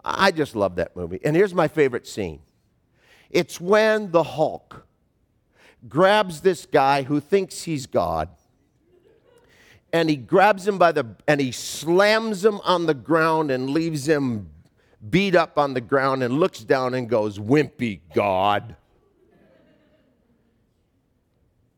I 0.05 0.33
just 0.33 0.57
love 0.57 0.75
that 0.77 0.97
movie. 0.97 1.21
And 1.25 1.37
here's 1.37 1.55
my 1.55 1.69
favorite 1.69 2.09
scene 2.09 2.41
it's 3.31 3.61
when 3.61 4.11
the 4.11 4.25
Hulk 4.25 4.85
grabs 5.89 6.41
this 6.41 6.67
guy 6.67 7.05
who 7.05 7.21
thinks 7.21 7.63
he's 7.63 7.87
God 7.87 8.31
and 9.93 10.11
he 10.11 10.17
grabs 10.17 10.67
him 10.67 10.79
by 10.79 10.91
the 10.91 11.07
and 11.29 11.41
he 11.41 11.53
slams 11.53 12.45
him 12.45 12.61
on 12.65 12.87
the 12.87 12.95
ground 12.95 13.53
and 13.53 13.71
leaves 13.71 14.09
him 14.09 14.51
beat 15.11 15.35
up 15.35 15.59
on 15.59 15.75
the 15.75 15.81
ground 15.81 16.23
and 16.23 16.39
looks 16.39 16.61
down 16.61 16.95
and 16.95 17.09
goes, 17.09 17.39
Wimpy 17.39 18.01
God. 18.15 18.77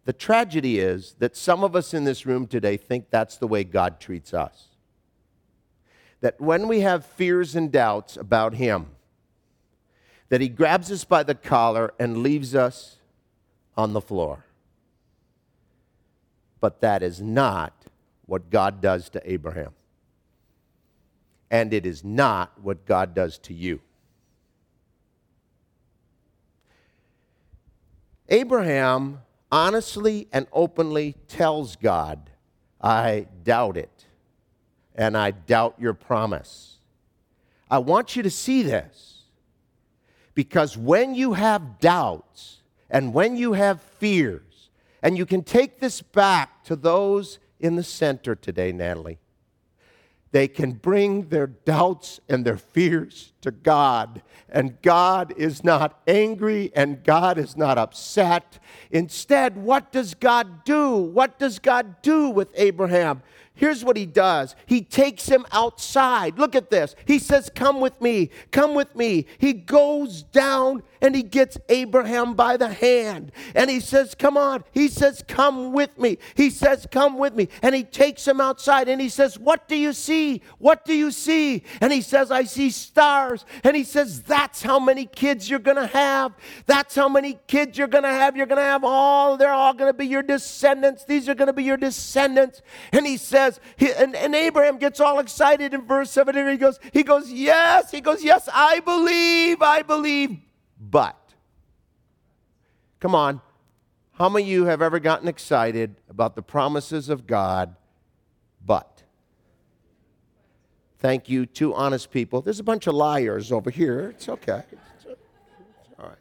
The 0.05 0.13
tragedy 0.13 0.79
is 0.79 1.17
that 1.19 1.37
some 1.37 1.65
of 1.65 1.75
us 1.75 1.93
in 1.93 2.05
this 2.05 2.27
room 2.27 2.47
today 2.47 2.77
think 2.77 3.11
that's 3.11 3.37
the 3.37 3.49
way 3.49 3.65
God 3.65 3.99
treats 3.99 4.33
us. 4.33 4.69
That 6.21 6.41
when 6.41 6.69
we 6.69 6.81
have 6.81 7.05
fears 7.05 7.57
and 7.57 7.73
doubts 7.73 8.17
about 8.17 8.55
Him, 8.55 8.87
that 10.29 10.41
He 10.41 10.49
grabs 10.49 10.93
us 10.93 11.05
by 11.05 11.23
the 11.25 11.35
collar 11.35 11.93
and 11.99 12.19
leaves 12.19 12.55
us 12.55 12.99
on 13.77 13.93
the 13.93 14.01
floor. 14.01 14.45
But 16.61 16.81
that 16.81 17.03
is 17.03 17.21
not 17.21 17.87
what 18.27 18.51
God 18.51 18.81
does 18.81 19.09
to 19.11 19.31
Abraham 19.31 19.75
and 21.51 21.73
it 21.73 21.87
is 21.87 22.05
not 22.05 22.53
what 22.61 22.87
God 22.87 23.15
does 23.15 23.39
to 23.39 23.55
you. 23.55 23.81
Abraham 28.29 29.21
honestly 29.53 30.27
and 30.33 30.47
openly 30.53 31.15
tells 31.29 31.77
God, 31.77 32.31
I 32.81 33.27
doubt 33.45 33.77
it, 33.77 34.05
and 34.95 35.17
I 35.17 35.31
doubt 35.31 35.77
your 35.79 35.95
promise. 35.95 36.79
I 37.71 37.79
want 37.79 38.17
you 38.17 38.23
to 38.23 38.31
see 38.31 38.63
this 38.63 39.23
because 40.35 40.77
when 40.77 41.15
you 41.15 41.35
have 41.35 41.79
doubts 41.79 42.63
and 42.91 43.15
when 43.15 43.37
you 43.37 43.55
have 43.55 43.81
fears, 43.81 44.43
and 45.03 45.17
you 45.17 45.27
can 45.27 45.43
take 45.45 45.79
this 45.79 46.03
back 46.03 46.65
to 46.65 46.75
those 46.75 47.39
in 47.61 47.77
the 47.77 47.83
center 47.85 48.35
today, 48.35 48.73
Natalie 48.73 49.19
they 50.37 50.49
can 50.49 50.73
bring 50.73 51.31
their 51.31 51.47
doubts 51.47 52.21
and 52.29 52.45
their 52.45 52.59
fears 52.59 53.33
to 53.41 53.51
God. 53.51 54.21
And 54.51 54.77
God 54.83 55.33
is 55.39 55.65
not 55.65 56.03
angry 56.07 56.71
and 56.77 57.03
God 57.03 57.39
is 57.39 57.57
not 57.57 57.79
upset. 57.79 58.59
Instead, 58.91 59.57
what 59.57 59.93
does 59.93 60.13
God 60.13 60.63
do? 60.65 60.95
What 60.95 61.39
does 61.39 61.59
God 61.59 62.03
do 62.03 62.29
with 62.29 62.51
Abraham? 62.55 63.23
Here's 63.57 63.83
what 63.83 63.97
he 63.97 64.07
does 64.07 64.55
He 64.67 64.83
takes 64.83 65.27
him 65.27 65.45
outside. 65.51 66.39
Look 66.39 66.55
at 66.55 66.71
this. 66.71 66.95
He 67.07 67.19
says, 67.19 67.51
Come 67.55 67.81
with 67.81 68.01
me, 68.01 68.31
come 68.53 68.75
with 68.75 68.95
me. 68.95 69.27
He 69.39 69.55
goes 69.55 70.23
down 70.23 70.83
and 71.01 71.15
he 71.15 71.23
gets 71.23 71.59
Abraham 71.69 72.35
by 72.35 72.57
the 72.57 72.69
hand 72.69 73.33
and 73.55 73.71
he 73.71 73.81
says, 73.81 74.15
Come 74.15 74.37
on. 74.37 74.65
He 74.73 74.89
says, 74.89 75.25
Come 75.27 75.73
with 75.73 75.99
me. 75.99 76.19
He 76.35 76.51
says, 76.51 76.87
Come 76.91 77.19
with 77.19 77.35
me. 77.35 77.49
And 77.63 77.75
he 77.75 77.83
takes 77.83 78.29
him 78.29 78.41
outside 78.41 78.89
and 78.89 79.01
he 79.01 79.09
says, 79.09 79.39
What 79.39 79.69
do 79.69 79.77
you 79.77 79.93
see? 79.93 80.43
What 80.59 80.85
do 80.85 80.95
you 80.95 81.11
see? 81.11 81.63
And 81.81 81.93
he 81.93 82.03
says, 82.03 82.31
I 82.31 82.45
see 82.45 82.71
stars. 82.71 83.47
And 83.65 83.75
he 83.75 83.85
says, 83.85 84.23
That's 84.23 84.63
how 84.63 84.79
many 84.79 85.07
kids 85.07 85.49
you're 85.49 85.59
going 85.59 85.77
to 85.79 85.87
have. 85.87 86.35
That's 86.67 86.95
how 86.95 87.09
many 87.09 87.39
kids 87.47 87.79
you're 87.79 87.87
going 87.89 88.05
to 88.05 88.11
have. 88.11 88.37
You're 88.37 88.47
going 88.47 88.59
to 88.59 88.63
have 88.63 88.85
all, 88.85 89.39
they're 89.39 89.49
all 89.51 89.73
going 89.73 89.93
to 89.93 89.97
be 89.97 90.07
your 90.07 90.23
descendants. 90.23 91.05
These 91.07 91.29
are 91.29 91.35
going 91.35 91.47
to 91.47 91.55
be 91.55 91.65
your 91.65 91.79
descendants. 91.79 92.61
And 92.93 93.07
he 93.07 93.17
says, 93.17 93.46
says, 93.47 93.61
he, 93.77 93.93
and, 93.93 94.15
and 94.15 94.35
Abraham 94.35 94.79
gets 94.79 95.01
all 95.01 95.19
excited 95.19 95.75
in 95.75 95.83
verse 95.83 96.11
7 96.11 96.37
and 96.37 96.51
he 96.51 96.57
goes, 96.57 96.79
he 96.93 97.03
goes, 97.03 97.31
yes, 97.31 97.91
he 97.91 98.01
goes, 98.01 98.23
yes, 98.23 98.49
I 98.53 98.81
believe, 98.81 99.63
I 99.63 99.83
believe, 99.83 100.39
but. 100.79 101.17
Come 103.01 103.15
on. 103.15 103.41
How 104.13 104.29
many 104.29 104.45
of 104.45 104.49
you 104.49 104.65
have 104.65 104.81
ever 104.81 104.99
gotten 104.99 105.29
excited 105.29 105.97
about 106.09 106.37
the 106.37 106.43
promises 106.43 107.09
of 107.09 107.27
God, 107.27 107.77
but? 108.65 109.03
Thank 110.99 111.29
you, 111.29 111.45
two 111.45 111.75
honest 111.75 112.11
people. 112.11 112.41
There's 112.41 112.59
a 112.59 112.65
bunch 112.65 112.87
of 112.87 112.95
liars 112.95 113.53
over 113.53 113.71
here. 113.71 114.11
It's 114.11 114.29
okay. 114.29 114.63
All 115.99 116.09
right. 116.09 116.17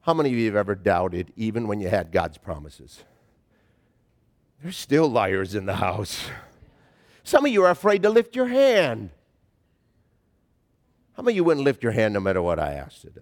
How 0.00 0.12
many 0.12 0.30
of 0.30 0.36
you 0.36 0.46
have 0.46 0.56
ever 0.56 0.74
doubted 0.74 1.32
even 1.36 1.68
when 1.68 1.80
you 1.80 1.88
had 1.88 2.10
God's 2.10 2.36
promises? 2.36 3.04
There's 4.62 4.76
still 4.76 5.08
liars 5.08 5.54
in 5.54 5.66
the 5.66 5.76
house. 5.76 6.28
Some 7.22 7.46
of 7.46 7.52
you 7.52 7.62
are 7.64 7.70
afraid 7.70 8.02
to 8.02 8.10
lift 8.10 8.34
your 8.34 8.46
hand. 8.46 9.10
How 11.16 11.22
many 11.22 11.34
of 11.34 11.36
you 11.36 11.44
wouldn't 11.44 11.64
lift 11.64 11.82
your 11.82 11.92
hand 11.92 12.14
no 12.14 12.20
matter 12.20 12.42
what 12.42 12.58
I 12.58 12.74
asked 12.74 13.02
today? 13.02 13.20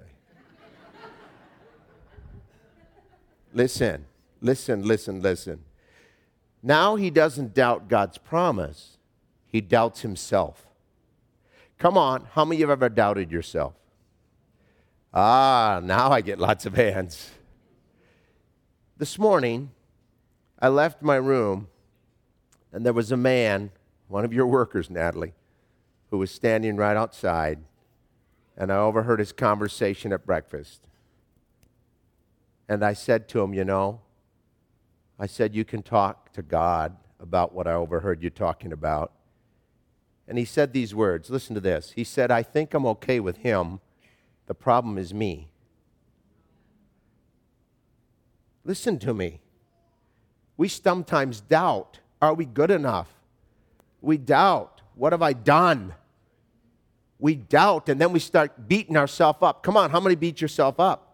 listen, 3.53 4.07
listen, 4.40 4.83
listen, 4.83 5.20
listen. 5.22 5.64
Now 6.62 6.96
he 6.96 7.11
doesn't 7.11 7.55
doubt 7.55 7.88
God's 7.88 8.18
promise, 8.18 8.99
he 9.46 9.61
doubts 9.61 10.03
himself. 10.03 10.66
Come 11.79 11.99
on, 11.99 12.29
how 12.33 12.44
many 12.44 12.57
of 12.57 12.61
you 12.61 12.68
have 12.68 12.83
ever 12.83 12.88
doubted 12.88 13.31
yourself? 13.31 13.75
Ah, 15.12 15.81
now 15.83 16.11
I 16.11 16.20
get 16.20 16.38
lots 16.38 16.66
of 16.66 16.75
hands. 16.75 17.31
This 18.99 19.18
morning, 19.18 19.70
I 20.59 20.69
left 20.69 21.03
my 21.03 21.16
room, 21.16 21.69
and 22.73 22.85
there 22.85 22.92
was 22.92 23.12
a 23.12 23.16
man, 23.16 23.71
one 24.09 24.25
of 24.25 24.33
your 24.33 24.47
workers, 24.47 24.88
Natalie, 24.88 25.35
who 26.11 26.19
was 26.19 26.31
standing 26.31 26.77
right 26.77 26.97
outside, 26.97 27.59
and 28.57 28.73
I 28.73 28.77
overheard 28.77 29.19
his 29.19 29.33
conversation 29.33 30.12
at 30.12 30.25
breakfast. 30.25 30.88
And 32.69 32.83
I 32.83 32.95
said 32.95 33.29
to 33.29 33.42
him, 33.42 33.53
You 33.53 33.64
know, 33.64 34.01
I 35.19 35.27
said, 35.27 35.55
You 35.55 35.64
can 35.64 35.83
talk 35.83 36.33
to 36.33 36.42
God 36.42 36.97
about 37.21 37.53
what 37.55 37.66
I 37.66 37.75
overheard 37.75 38.23
you 38.23 38.31
talking 38.31 38.73
about. 38.73 39.12
And 40.29 40.38
he 40.38 40.45
said 40.45 40.73
these 40.73 40.95
words 40.95 41.31
listen 41.31 41.55
to 41.55 41.61
this. 41.61 41.92
He 41.92 42.03
said, 42.03 42.31
I 42.31 42.42
think 42.42 42.75
I'm 42.75 42.87
okay 42.87 43.21
with 43.21 43.38
him. 43.38 43.81
The 44.47 44.55
problem 44.55 44.99
is 44.99 45.14
me. 45.14 45.49
Listen 48.64 48.99
to 48.99 49.14
me 49.14 49.40
we 50.57 50.69
sometimes 50.69 51.40
doubt 51.40 52.01
are 52.21 52.35
we 52.35 52.45
good 52.45 52.71
enough? 52.71 53.09
We 54.01 54.19
doubt 54.19 54.81
what 54.95 55.12
have 55.12 55.23
I 55.23 55.35
done? 55.35 55.95
We 57.19 57.35
doubt 57.35 57.88
and 57.88 58.01
then 58.01 58.12
we 58.12 58.21
start 58.21 58.69
beating 58.69 58.97
ourselves 58.97 59.38
up. 59.42 59.62
Come 59.62 59.77
on, 59.77 59.90
how 59.90 60.01
many 60.01 60.14
beat 60.14 60.40
yourself 60.40 60.81
up? 60.81 61.07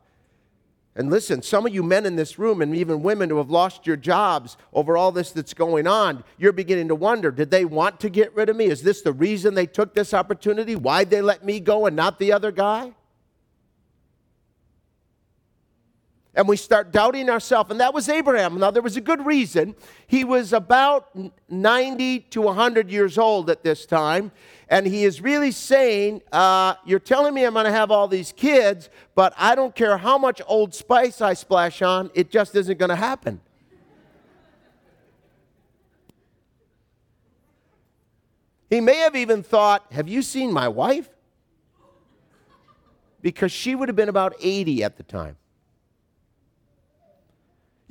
And 0.95 1.09
listen, 1.11 1.41
some 1.41 1.65
of 1.67 1.73
you 1.73 1.83
men 1.83 2.05
in 2.05 2.17
this 2.17 2.39
room, 2.39 2.61
and 2.61 2.77
even 2.77 3.03
women 3.03 3.31
who 3.31 3.39
have 3.39 3.49
lost 3.49 3.87
your 3.87 3.97
jobs 3.97 4.59
over 4.75 4.97
all 4.97 5.11
this 5.11 5.33
that's 5.33 5.55
going 5.55 5.87
on, 5.87 6.23
you're 6.37 6.53
beginning 6.53 6.89
to 6.89 6.95
wonder 6.95 7.31
did 7.31 7.51
they 7.51 7.65
want 7.65 7.99
to 8.01 8.11
get 8.11 8.35
rid 8.35 8.51
of 8.51 8.57
me? 8.57 8.67
Is 8.67 8.83
this 8.83 9.01
the 9.01 9.13
reason 9.13 9.55
they 9.55 9.67
took 9.67 9.95
this 9.95 10.13
opportunity? 10.13 10.77
Why'd 10.77 11.09
they 11.09 11.23
let 11.23 11.45
me 11.45 11.61
go 11.61 11.87
and 11.87 11.97
not 11.97 12.19
the 12.19 12.33
other 12.33 12.53
guy? 12.53 12.93
And 16.35 16.49
we 16.49 16.57
start 16.57 16.93
doubting 16.93 17.29
ourselves. 17.29 17.71
And 17.71 17.81
that 17.81 17.93
was 17.93 18.09
Abraham. 18.09 18.59
Now, 18.59 18.71
there 18.71 18.83
was 18.83 18.97
a 18.97 19.03
good 19.03 19.25
reason. 19.27 19.75
He 20.07 20.25
was 20.25 20.55
about 20.55 21.15
90 21.51 22.21
to 22.21 22.41
100 22.41 22.91
years 22.91 23.19
old 23.19 23.51
at 23.51 23.63
this 23.63 23.85
time. 23.85 24.33
And 24.69 24.87
he 24.87 25.05
is 25.05 25.21
really 25.21 25.51
saying, 25.51 26.23
uh, 26.33 26.75
You're 26.87 27.01
telling 27.01 27.35
me 27.35 27.45
I'm 27.45 27.53
going 27.53 27.67
to 27.67 27.71
have 27.73 27.91
all 27.91 28.09
these 28.09 28.33
kids, 28.33 28.89
but 29.15 29.35
I 29.37 29.55
don't 29.55 29.75
care 29.75 29.99
how 29.99 30.17
much 30.17 30.41
old 30.47 30.75
spice 30.75 31.21
I 31.21 31.35
splash 31.35 31.83
on, 31.83 32.11
it 32.15 32.31
just 32.31 32.55
isn't 32.55 32.79
going 32.79 32.89
to 32.89 32.97
happen. 32.97 33.41
He 38.71 38.81
may 38.81 38.97
have 38.97 39.15
even 39.15 39.43
thought, 39.43 39.85
Have 39.93 40.09
you 40.09 40.23
seen 40.23 40.51
my 40.51 40.69
wife? 40.69 41.11
Because 43.21 43.53
she 43.53 43.75
would 43.75 43.91
have 43.91 43.97
been 43.97 44.09
about 44.09 44.35
80 44.41 44.83
at 44.83 44.97
the 44.97 45.03
time. 45.03 45.37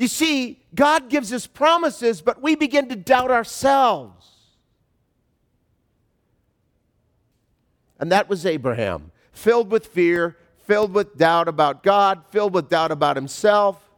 You 0.02 0.08
see, 0.08 0.60
God 0.74 1.10
gives 1.12 1.32
us 1.32 1.46
promises, 1.46 2.24
but 2.24 2.42
we 2.42 2.56
begin 2.56 2.90
to 2.90 2.96
doubt 2.96 3.30
ourselves. 3.30 4.26
And 8.00 8.12
that 8.12 8.28
was 8.28 8.44
Abraham, 8.48 9.12
filled 9.32 9.70
with 9.70 9.86
fear, 9.86 10.38
filled 10.66 10.92
with 10.96 11.18
doubt 11.18 11.48
about 11.48 11.84
God, 11.84 12.24
filled 12.32 12.56
with 12.56 12.68
doubt 12.68 12.92
about 12.92 13.16
himself. 13.16 13.91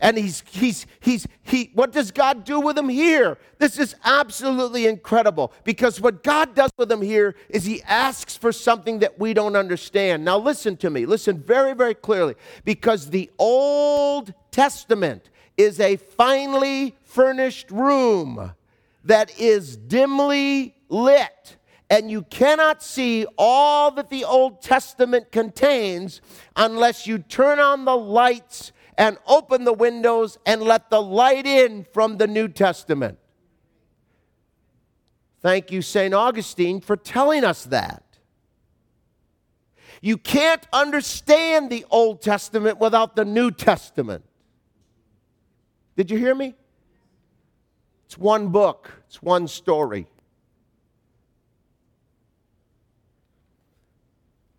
And 0.00 0.16
he's, 0.16 0.44
he's, 0.50 0.86
he's, 1.00 1.26
he, 1.42 1.70
what 1.74 1.90
does 1.90 2.12
God 2.12 2.44
do 2.44 2.60
with 2.60 2.78
him 2.78 2.88
here? 2.88 3.36
This 3.58 3.78
is 3.78 3.96
absolutely 4.04 4.86
incredible 4.86 5.52
because 5.64 6.00
what 6.00 6.22
God 6.22 6.54
does 6.54 6.70
with 6.78 6.90
him 6.90 7.02
here 7.02 7.34
is 7.48 7.64
he 7.64 7.82
asks 7.82 8.36
for 8.36 8.52
something 8.52 9.00
that 9.00 9.18
we 9.18 9.34
don't 9.34 9.56
understand. 9.56 10.24
Now, 10.24 10.38
listen 10.38 10.76
to 10.78 10.90
me, 10.90 11.04
listen 11.04 11.38
very, 11.38 11.74
very 11.74 11.94
clearly 11.94 12.36
because 12.64 13.10
the 13.10 13.28
Old 13.38 14.32
Testament 14.52 15.30
is 15.56 15.80
a 15.80 15.96
finely 15.96 16.94
furnished 17.04 17.70
room 17.72 18.52
that 19.04 19.36
is 19.40 19.76
dimly 19.76 20.76
lit 20.88 21.56
and 21.90 22.10
you 22.10 22.22
cannot 22.22 22.82
see 22.82 23.26
all 23.36 23.90
that 23.92 24.10
the 24.10 24.24
Old 24.24 24.60
Testament 24.60 25.32
contains 25.32 26.20
unless 26.54 27.06
you 27.06 27.18
turn 27.18 27.58
on 27.58 27.84
the 27.84 27.96
lights 27.96 28.72
and 28.98 29.16
open 29.26 29.62
the 29.62 29.72
windows 29.72 30.36
and 30.44 30.60
let 30.60 30.90
the 30.90 31.00
light 31.00 31.46
in 31.46 31.86
from 31.94 32.18
the 32.18 32.26
New 32.26 32.48
Testament. 32.48 33.16
Thank 35.40 35.70
you, 35.70 35.82
St. 35.82 36.12
Augustine, 36.12 36.80
for 36.80 36.96
telling 36.96 37.44
us 37.44 37.64
that. 37.66 38.02
You 40.02 40.16
can't 40.16 40.66
understand 40.72 41.70
the 41.70 41.86
Old 41.90 42.22
Testament 42.22 42.78
without 42.78 43.14
the 43.14 43.24
New 43.24 43.52
Testament. 43.52 44.24
Did 45.96 46.10
you 46.10 46.18
hear 46.18 46.34
me? 46.34 46.54
It's 48.06 48.18
one 48.18 48.48
book, 48.48 48.90
it's 49.06 49.22
one 49.22 49.46
story. 49.46 50.08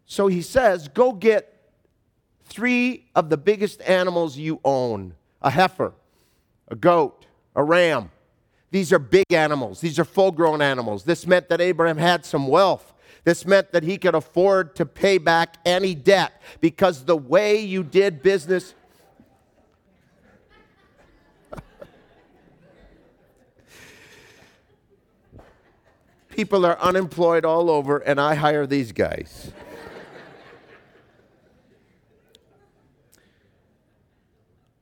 So 0.06 0.28
he 0.28 0.42
says, 0.42 0.88
Go 0.88 1.12
get 1.12 1.59
three 2.50 3.06
of 3.16 3.30
the 3.30 3.38
biggest 3.38 3.82
animals 3.82 4.38
you 4.38 4.60
own 4.66 5.14
a 5.42 5.50
heifer, 5.50 5.94
a 6.68 6.76
goat, 6.76 7.26
a 7.56 7.64
ram. 7.64 8.12
These 8.72 8.92
are 8.92 9.00
big 9.00 9.32
animals, 9.32 9.80
these 9.82 9.98
are 10.00 10.06
full 10.06 10.32
grown 10.32 10.62
animals. 10.62 11.04
This 11.04 11.26
meant 11.26 11.50
that 11.50 11.62
Abraham 11.62 11.98
had 11.98 12.26
some 12.26 12.48
wealth. 12.48 12.94
This 13.24 13.46
meant 13.46 13.72
that 13.74 13.84
he 13.84 13.98
could 13.98 14.16
afford 14.16 14.76
to 14.76 14.86
pay 14.86 15.18
back 15.18 15.58
any 15.66 15.94
debt 15.94 16.42
because 16.62 17.06
the 17.06 17.18
way 17.18 17.60
you 17.60 17.84
did 17.84 18.24
business. 18.24 18.74
People 26.30 26.66
are 26.66 26.80
unemployed 26.80 27.44
all 27.44 27.70
over, 27.70 27.98
and 27.98 28.22
I 28.22 28.36
hire 28.36 28.66
these 28.66 28.92
guys. 28.94 29.52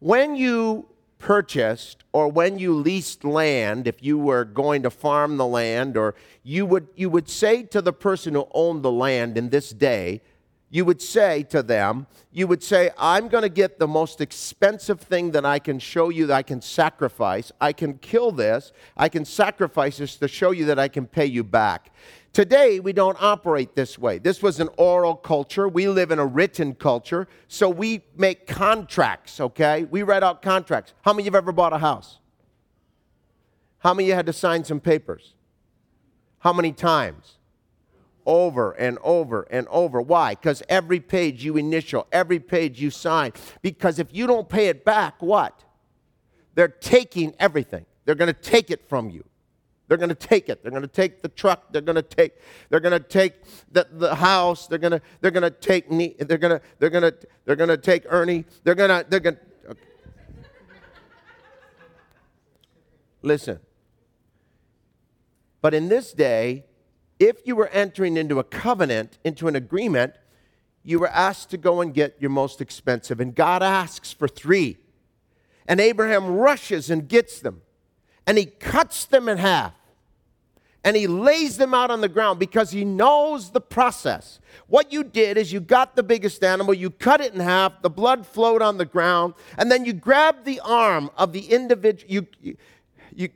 When 0.08 0.38
you 0.38 0.88
purchased 1.20 2.06
or 2.14 2.30
when 2.30 2.58
you 2.58 2.74
leased 2.74 3.26
land, 3.26 3.88
if 3.88 4.02
you 4.02 4.18
were 4.18 4.46
going 4.46 4.84
to 4.84 4.90
farm 4.90 5.36
the 5.36 5.46
land, 5.46 5.98
or 5.98 6.16
you 6.44 6.66
would, 6.66 6.88
you 6.96 7.10
would 7.10 7.28
say 7.28 7.64
to 7.64 7.82
the 7.82 7.92
person 7.92 8.34
who 8.34 8.48
owned 8.54 8.84
the 8.84 8.92
land 8.92 9.38
in 9.38 9.50
this 9.50 9.72
day, 9.72 10.22
you 10.70 10.86
would 10.86 11.02
say 11.02 11.44
to 11.50 11.62
them, 11.62 12.08
you 12.32 12.48
would 12.48 12.64
say, 12.64 12.90
I'm 12.98 13.28
going 13.28 13.42
to 13.42 13.50
get 13.50 13.80
the 13.80 13.88
most 13.88 14.22
expensive 14.22 15.02
thing 15.02 15.32
that 15.32 15.46
I 15.46 15.60
can 15.60 15.78
show 15.78 16.08
you 16.08 16.26
that 16.28 16.36
I 16.36 16.42
can 16.42 16.62
sacrifice. 16.62 17.52
I 17.60 17.74
can 17.74 17.98
kill 17.98 18.32
this. 18.32 18.72
I 18.96 19.10
can 19.10 19.26
sacrifice 19.26 19.98
this 19.98 20.16
to 20.16 20.30
show 20.30 20.52
you 20.52 20.64
that 20.68 20.80
I 20.80 20.88
can 20.88 21.06
pay 21.06 21.26
you 21.26 21.44
back. 21.44 21.92
Today, 22.38 22.80
we 22.80 22.94
don't 22.94 23.18
operate 23.20 23.74
this 23.74 23.98
way. 23.98 24.20
This 24.20 24.44
was 24.44 24.60
an 24.60 24.70
oral 24.78 25.16
culture. 25.16 25.68
We 25.68 25.88
live 25.88 26.12
in 26.12 26.20
a 26.20 26.26
written 26.28 26.76
culture. 26.76 27.28
So 27.48 27.68
we 27.68 28.04
make 28.16 28.46
contracts, 28.46 29.40
okay? 29.40 29.86
We 29.86 30.04
write 30.04 30.22
out 30.22 30.44
contracts. 30.44 30.94
How 31.02 31.14
many 31.14 31.24
of 31.24 31.26
you 31.26 31.32
have 31.32 31.44
ever 31.44 31.52
bought 31.52 31.74
a 31.74 31.80
house? 31.80 32.20
How 33.80 33.96
many 33.96 34.06
of 34.06 34.10
you 34.10 34.14
had 34.14 34.28
to 34.28 34.34
sign 34.34 34.64
some 34.64 34.80
papers? 34.80 35.34
How 36.38 36.54
many 36.54 36.74
times? 36.74 37.40
Over 38.24 38.74
and 38.74 39.00
over 39.02 39.48
and 39.50 39.68
over. 39.70 40.00
Why? 40.00 40.36
Because 40.36 40.62
every 40.70 41.00
page 41.00 41.44
you 41.44 41.58
initial, 41.58 42.06
every 42.12 42.40
page 42.40 42.80
you 42.80 42.92
sign. 42.92 43.34
Because 43.64 43.98
if 43.98 44.14
you 44.14 44.28
don't 44.28 44.48
pay 44.48 44.68
it 44.68 44.86
back, 44.86 45.24
what? 45.24 45.64
They're 46.54 46.68
taking 46.68 47.34
everything. 47.40 47.88
They're 48.06 48.14
going 48.14 48.32
to 48.32 48.40
take 48.40 48.70
it 48.70 48.88
from 48.88 49.10
you. 49.10 49.24
They're 49.88 49.98
going 49.98 50.10
to 50.10 50.16
take 50.16 50.50
it. 50.50 50.62
They're 50.62 50.72
going 50.72 50.82
to 50.82 50.88
take 50.88 51.22
the 51.22 51.30
truck. 51.30 51.72
They're 51.72 51.82
going 51.82 51.96
to 51.96 52.02
take. 52.02 52.34
They're 52.70 52.82
going 52.82 53.00
to 53.00 53.08
take 53.08 53.34
the, 53.72 53.88
the 53.90 54.16
house. 54.16 54.68
They're 54.68 54.80
going 54.80 54.92
to. 54.92 55.02
They're 55.22 55.32
going 55.32 55.44
to 55.44 55.50
take. 55.50 55.90
They're 55.90 56.38
going 56.38 56.60
to. 56.60 56.62
They're 56.80 56.90
going 56.90 57.04
to. 57.04 57.16
They're 57.46 57.56
going 57.56 57.70
to 57.70 57.78
take 57.78 58.04
Ernie. 58.10 58.46
They're 58.64 58.76
going 58.76 58.90
to. 58.90 59.06
They're 59.10 59.22
going. 59.22 59.36
to. 59.36 59.42
Okay. 59.72 59.80
Listen. 63.22 63.60
But 65.62 65.74
in 65.74 65.88
this 65.88 66.12
day, 66.12 66.66
if 67.20 67.38
you 67.46 67.56
were 67.56 67.70
entering 67.70 68.18
into 68.18 68.40
a 68.40 68.44
covenant, 68.44 69.18
into 69.24 69.48
an 69.48 69.56
agreement, 69.56 70.14
you 70.84 71.00
were 71.00 71.10
asked 71.10 71.50
to 71.52 71.58
go 71.58 71.82
and 71.82 71.94
get 71.94 72.16
your 72.20 72.30
most 72.30 72.62
expensive, 72.62 73.20
and 73.20 73.34
God 73.34 73.64
asks 73.64 74.12
for 74.14 74.28
three, 74.28 74.78
and 75.68 75.80
Abraham 75.80 76.36
rushes 76.36 76.90
and 76.90 77.08
gets 77.08 77.40
them 77.40 77.62
and 78.28 78.38
he 78.38 78.46
cuts 78.46 79.06
them 79.06 79.28
in 79.30 79.38
half 79.38 79.74
and 80.84 80.96
he 80.96 81.08
lays 81.08 81.58
them 81.58 81.74
out 81.74 81.90
on 81.90 82.02
the 82.02 82.08
ground 82.08 82.40
because 82.40 82.72
he 82.72 82.86
knows 82.86 83.52
the 83.52 83.60
process. 83.60 84.40
What 84.68 84.94
you 84.94 85.04
did 85.04 85.38
is 85.38 85.52
you 85.52 85.60
got 85.60 85.96
the 85.96 86.04
biggest 86.04 86.44
animal, 86.44 86.74
you 86.74 86.92
cut 86.92 87.20
it 87.20 87.34
in 87.34 87.40
half, 87.40 87.82
the 87.82 87.90
blood 87.90 88.28
flowed 88.28 88.62
on 88.62 88.78
the 88.78 88.86
ground, 88.86 89.34
and 89.58 89.72
then 89.72 89.84
you 89.86 89.94
grabbed 89.94 90.46
the 90.46 90.60
arm 90.62 91.10
of 91.18 91.34
the 91.34 91.42
individual. 91.42 92.14
You, 92.14 92.28
you, 92.42 92.58
you, 93.16 93.30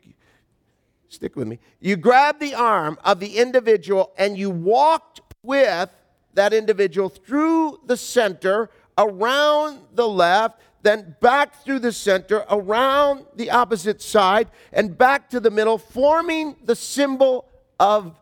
stick 1.09 1.35
with 1.35 1.47
me. 1.47 1.59
You 1.79 1.97
grabbed 1.97 2.39
the 2.39 2.53
arm 2.53 2.97
of 3.03 3.19
the 3.19 3.37
individual 3.37 4.13
and 4.17 4.37
you 4.37 4.49
walked 4.49 5.19
with 5.43 5.89
that 6.33 6.53
individual 6.53 7.09
through 7.09 7.81
the 7.85 7.97
center, 7.97 8.69
around 8.97 9.79
the 9.93 10.07
left, 10.07 10.61
then 10.83 11.15
back 11.19 11.63
through 11.63 11.79
the 11.79 11.91
center, 11.91 12.45
around 12.49 13.25
the 13.35 13.51
opposite 13.51 14.01
side, 14.01 14.49
and 14.73 14.97
back 14.97 15.29
to 15.29 15.39
the 15.39 15.51
middle, 15.51 15.77
forming 15.77 16.55
the 16.63 16.75
symbol 16.75 17.47
of 17.79 18.15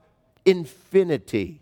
infinity. 0.46 1.62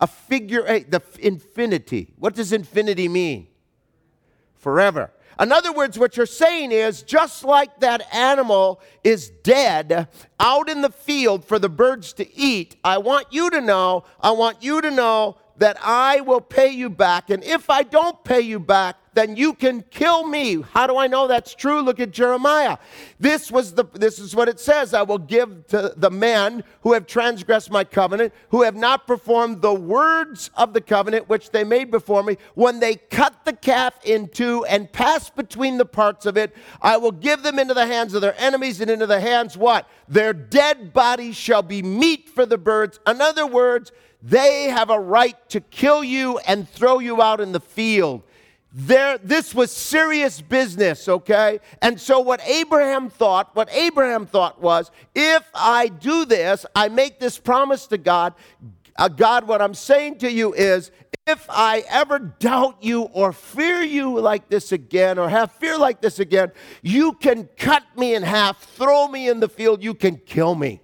A 0.00 0.06
figure 0.06 0.64
eight, 0.66 0.90
the 0.90 1.02
infinity. 1.20 2.12
What 2.18 2.34
does 2.34 2.52
infinity 2.52 3.08
mean? 3.08 3.46
Forever. 4.56 5.10
In 5.40 5.50
other 5.50 5.72
words, 5.72 5.98
what 5.98 6.16
you're 6.16 6.26
saying 6.26 6.70
is 6.70 7.02
just 7.02 7.44
like 7.44 7.80
that 7.80 8.02
animal 8.14 8.80
is 9.02 9.30
dead 9.42 10.08
out 10.38 10.68
in 10.68 10.80
the 10.80 10.90
field 10.90 11.44
for 11.44 11.58
the 11.58 11.68
birds 11.68 12.12
to 12.14 12.36
eat, 12.36 12.76
I 12.84 12.98
want 12.98 13.26
you 13.30 13.50
to 13.50 13.60
know, 13.60 14.04
I 14.20 14.30
want 14.30 14.62
you 14.62 14.80
to 14.80 14.90
know 14.90 15.36
that 15.58 15.76
I 15.82 16.20
will 16.20 16.40
pay 16.40 16.68
you 16.70 16.90
back. 16.90 17.30
And 17.30 17.42
if 17.44 17.70
I 17.70 17.82
don't 17.82 18.22
pay 18.24 18.40
you 18.40 18.58
back, 18.58 18.96
then 19.14 19.36
you 19.36 19.54
can 19.54 19.82
kill 19.90 20.26
me. 20.26 20.60
How 20.60 20.86
do 20.86 20.96
I 20.96 21.06
know 21.06 21.26
that's 21.26 21.54
true? 21.54 21.80
Look 21.80 22.00
at 22.00 22.10
Jeremiah. 22.10 22.78
This 23.20 23.50
was 23.50 23.72
the 23.72 23.84
this 23.94 24.18
is 24.18 24.34
what 24.34 24.48
it 24.48 24.58
says. 24.58 24.92
I 24.92 25.02
will 25.02 25.18
give 25.18 25.66
to 25.68 25.94
the 25.96 26.10
men 26.10 26.64
who 26.82 26.92
have 26.92 27.06
transgressed 27.06 27.70
my 27.70 27.84
covenant, 27.84 28.34
who 28.48 28.62
have 28.62 28.74
not 28.74 29.06
performed 29.06 29.62
the 29.62 29.72
words 29.72 30.50
of 30.56 30.72
the 30.72 30.80
covenant 30.80 31.28
which 31.28 31.50
they 31.50 31.64
made 31.64 31.90
before 31.90 32.22
me. 32.22 32.36
When 32.54 32.80
they 32.80 32.96
cut 32.96 33.44
the 33.44 33.52
calf 33.52 33.94
in 34.04 34.28
two 34.28 34.64
and 34.64 34.92
pass 34.92 35.30
between 35.30 35.78
the 35.78 35.86
parts 35.86 36.26
of 36.26 36.36
it, 36.36 36.54
I 36.82 36.96
will 36.96 37.12
give 37.12 37.42
them 37.42 37.58
into 37.58 37.74
the 37.74 37.86
hands 37.86 38.14
of 38.14 38.20
their 38.20 38.38
enemies 38.38 38.80
and 38.80 38.90
into 38.90 39.06
the 39.06 39.20
hands 39.20 39.56
what? 39.56 39.88
Their 40.08 40.32
dead 40.32 40.92
bodies 40.92 41.36
shall 41.36 41.62
be 41.62 41.82
meat 41.82 42.28
for 42.28 42.44
the 42.44 42.58
birds. 42.58 42.98
In 43.06 43.20
other 43.20 43.46
words, 43.46 43.92
they 44.26 44.70
have 44.70 44.88
a 44.88 44.98
right 44.98 45.36
to 45.50 45.60
kill 45.60 46.02
you 46.02 46.38
and 46.38 46.66
throw 46.66 46.98
you 46.98 47.20
out 47.20 47.42
in 47.42 47.52
the 47.52 47.60
field. 47.60 48.22
There, 48.72 49.18
this 49.18 49.54
was 49.54 49.70
serious 49.70 50.40
business, 50.40 51.08
okay? 51.08 51.60
And 51.82 52.00
so, 52.00 52.20
what 52.20 52.40
Abraham 52.48 53.10
thought, 53.10 53.54
what 53.54 53.70
Abraham 53.70 54.24
thought 54.24 54.62
was, 54.62 54.90
if 55.14 55.48
I 55.54 55.88
do 55.88 56.24
this, 56.24 56.64
I 56.74 56.88
make 56.88 57.20
this 57.20 57.38
promise 57.38 57.86
to 57.88 57.98
God, 57.98 58.32
uh, 58.96 59.08
God, 59.08 59.46
what 59.46 59.60
I'm 59.60 59.74
saying 59.74 60.18
to 60.18 60.32
you 60.32 60.54
is, 60.54 60.90
if 61.26 61.46
I 61.50 61.84
ever 61.88 62.18
doubt 62.18 62.78
you 62.80 63.02
or 63.02 63.32
fear 63.32 63.82
you 63.82 64.18
like 64.18 64.48
this 64.48 64.72
again 64.72 65.18
or 65.18 65.28
have 65.28 65.52
fear 65.52 65.76
like 65.76 66.00
this 66.00 66.18
again, 66.18 66.50
you 66.82 67.12
can 67.12 67.48
cut 67.56 67.84
me 67.96 68.14
in 68.14 68.22
half, 68.22 68.62
throw 68.62 69.06
me 69.06 69.28
in 69.28 69.40
the 69.40 69.48
field, 69.48 69.82
you 69.82 69.94
can 69.94 70.16
kill 70.16 70.54
me. 70.54 70.80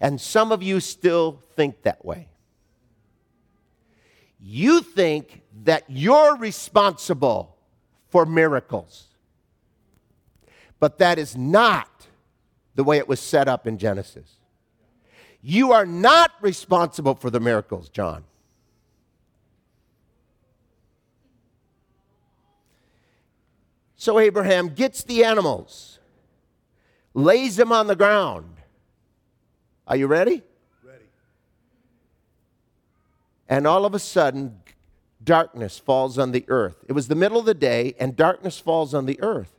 And 0.00 0.20
some 0.20 0.52
of 0.52 0.62
you 0.62 0.80
still 0.80 1.40
think 1.56 1.82
that 1.82 2.04
way. 2.04 2.28
You 4.40 4.80
think 4.80 5.42
that 5.64 5.84
you're 5.88 6.36
responsible 6.36 7.56
for 8.08 8.26
miracles. 8.26 9.06
But 10.78 10.98
that 10.98 11.18
is 11.18 11.36
not 11.36 12.06
the 12.74 12.84
way 12.84 12.98
it 12.98 13.08
was 13.08 13.20
set 13.20 13.48
up 13.48 13.66
in 13.66 13.78
Genesis. 13.78 14.36
You 15.40 15.72
are 15.72 15.86
not 15.86 16.32
responsible 16.40 17.14
for 17.14 17.30
the 17.30 17.40
miracles, 17.40 17.88
John. 17.88 18.24
So 23.96 24.18
Abraham 24.18 24.68
gets 24.68 25.02
the 25.02 25.24
animals, 25.24 25.98
lays 27.14 27.56
them 27.56 27.72
on 27.72 27.86
the 27.86 27.96
ground. 27.96 28.53
Are 29.86 29.96
you 29.96 30.06
ready? 30.06 30.42
Ready. 30.82 31.04
And 33.48 33.66
all 33.66 33.84
of 33.84 33.94
a 33.94 33.98
sudden, 33.98 34.60
darkness 35.22 35.78
falls 35.78 36.18
on 36.18 36.32
the 36.32 36.44
earth. 36.48 36.84
It 36.88 36.92
was 36.92 37.08
the 37.08 37.14
middle 37.14 37.38
of 37.38 37.44
the 37.44 37.54
day, 37.54 37.94
and 37.98 38.16
darkness 38.16 38.58
falls 38.58 38.94
on 38.94 39.06
the 39.06 39.20
earth. 39.20 39.52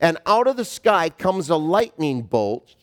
And 0.00 0.16
out 0.26 0.46
of 0.46 0.56
the 0.56 0.64
sky 0.64 1.10
comes 1.10 1.50
a 1.50 1.56
lightning 1.56 2.22
bolt. 2.22 2.74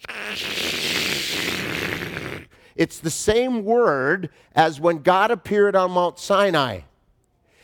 It's 2.76 3.00
the 3.00 3.10
same 3.10 3.63
word 3.63 4.30
as 4.54 4.82
when 4.82 5.00
God 5.00 5.32
appeared 5.32 5.76
on 5.76 5.91
Mount 5.91 6.20
Sinai. 6.20 6.82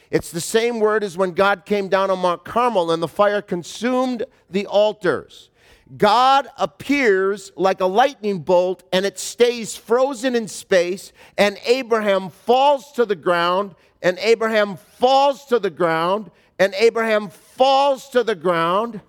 It's 0.10 0.32
the 0.32 0.42
same 0.42 0.80
word 0.80 1.04
as 1.04 1.18
when 1.18 1.32
God 1.32 1.66
came 1.66 1.90
down 1.90 2.10
on 2.10 2.20
Mount 2.20 2.44
Carmel 2.44 2.92
and 2.92 3.04
the 3.04 3.08
fire 3.08 3.42
consumed 3.42 4.26
the 4.50 4.66
altars. 4.66 5.51
God 5.98 6.48
appears 6.58 7.52
like 7.56 7.82
a 7.82 7.86
lightning 7.86 8.40
bolt 8.40 8.84
and 8.94 9.06
it 9.06 9.20
stays 9.20 9.76
frozen 9.76 10.36
in 10.36 10.48
space, 10.48 11.12
and 11.38 11.58
Abraham 11.66 12.30
falls 12.30 12.92
to 12.94 13.06
the 13.06 13.16
ground, 13.16 13.76
and 14.02 14.18
Abraham 14.20 14.78
falls 14.78 15.46
to 15.48 15.60
the 15.60 15.70
ground, 15.70 16.32
and 16.60 16.74
Abraham 16.76 17.30
falls 17.30 18.10
to 18.10 18.24
the 18.24 18.36
ground. 18.36 19.02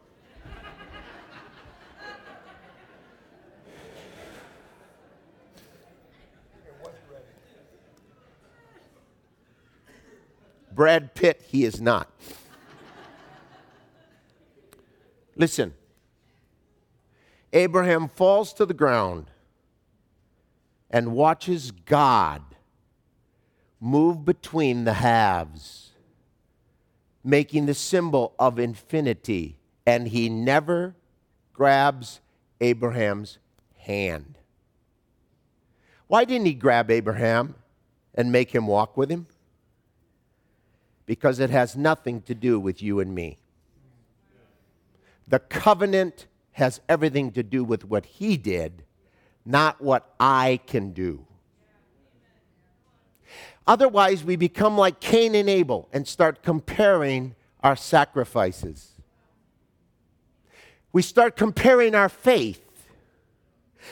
Brad 10.74 11.14
Pitt, 11.14 11.42
he 11.46 11.64
is 11.64 11.80
not. 11.80 12.10
Listen, 15.36 15.74
Abraham 17.52 18.08
falls 18.08 18.52
to 18.54 18.66
the 18.66 18.74
ground 18.74 19.30
and 20.90 21.12
watches 21.12 21.70
God 21.70 22.42
move 23.80 24.24
between 24.24 24.84
the 24.84 24.94
halves, 24.94 25.90
making 27.24 27.66
the 27.66 27.74
symbol 27.74 28.34
of 28.38 28.58
infinity, 28.58 29.58
and 29.86 30.08
he 30.08 30.28
never 30.28 30.94
grabs 31.52 32.20
Abraham's 32.60 33.38
hand. 33.76 34.38
Why 36.06 36.24
didn't 36.24 36.46
he 36.46 36.54
grab 36.54 36.90
Abraham 36.90 37.54
and 38.14 38.30
make 38.30 38.54
him 38.54 38.66
walk 38.66 38.96
with 38.96 39.10
him? 39.10 39.26
because 41.06 41.40
it 41.40 41.50
has 41.50 41.76
nothing 41.76 42.22
to 42.22 42.34
do 42.34 42.58
with 42.58 42.82
you 42.82 43.00
and 43.00 43.14
me. 43.14 43.38
The 45.26 45.38
covenant 45.38 46.26
has 46.52 46.80
everything 46.88 47.32
to 47.32 47.42
do 47.42 47.64
with 47.64 47.84
what 47.84 48.04
he 48.06 48.36
did, 48.36 48.84
not 49.44 49.80
what 49.80 50.14
I 50.20 50.60
can 50.66 50.92
do. 50.92 51.26
Otherwise, 53.66 54.24
we 54.24 54.36
become 54.36 54.76
like 54.76 55.00
Cain 55.00 55.34
and 55.34 55.48
Abel 55.48 55.88
and 55.92 56.06
start 56.06 56.42
comparing 56.42 57.34
our 57.60 57.76
sacrifices. 57.76 58.90
We 60.92 61.00
start 61.02 61.36
comparing 61.36 61.94
our 61.94 62.08
faith 62.08 62.62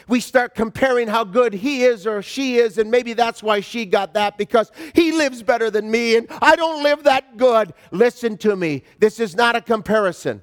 we 0.08 0.20
start 0.20 0.54
comparing 0.54 1.08
how 1.08 1.24
good 1.24 1.52
he 1.52 1.82
is 1.84 2.06
or 2.06 2.22
she 2.22 2.56
is, 2.56 2.78
and 2.78 2.90
maybe 2.90 3.12
that's 3.12 3.42
why 3.42 3.60
she 3.60 3.84
got 3.86 4.14
that 4.14 4.38
because 4.38 4.70
he 4.94 5.12
lives 5.12 5.42
better 5.42 5.70
than 5.70 5.90
me 5.90 6.16
and 6.16 6.26
I 6.40 6.56
don't 6.56 6.82
live 6.82 7.04
that 7.04 7.36
good. 7.36 7.72
Listen 7.90 8.36
to 8.38 8.56
me. 8.56 8.82
This 8.98 9.20
is 9.20 9.36
not 9.36 9.56
a 9.56 9.60
comparison, 9.60 10.42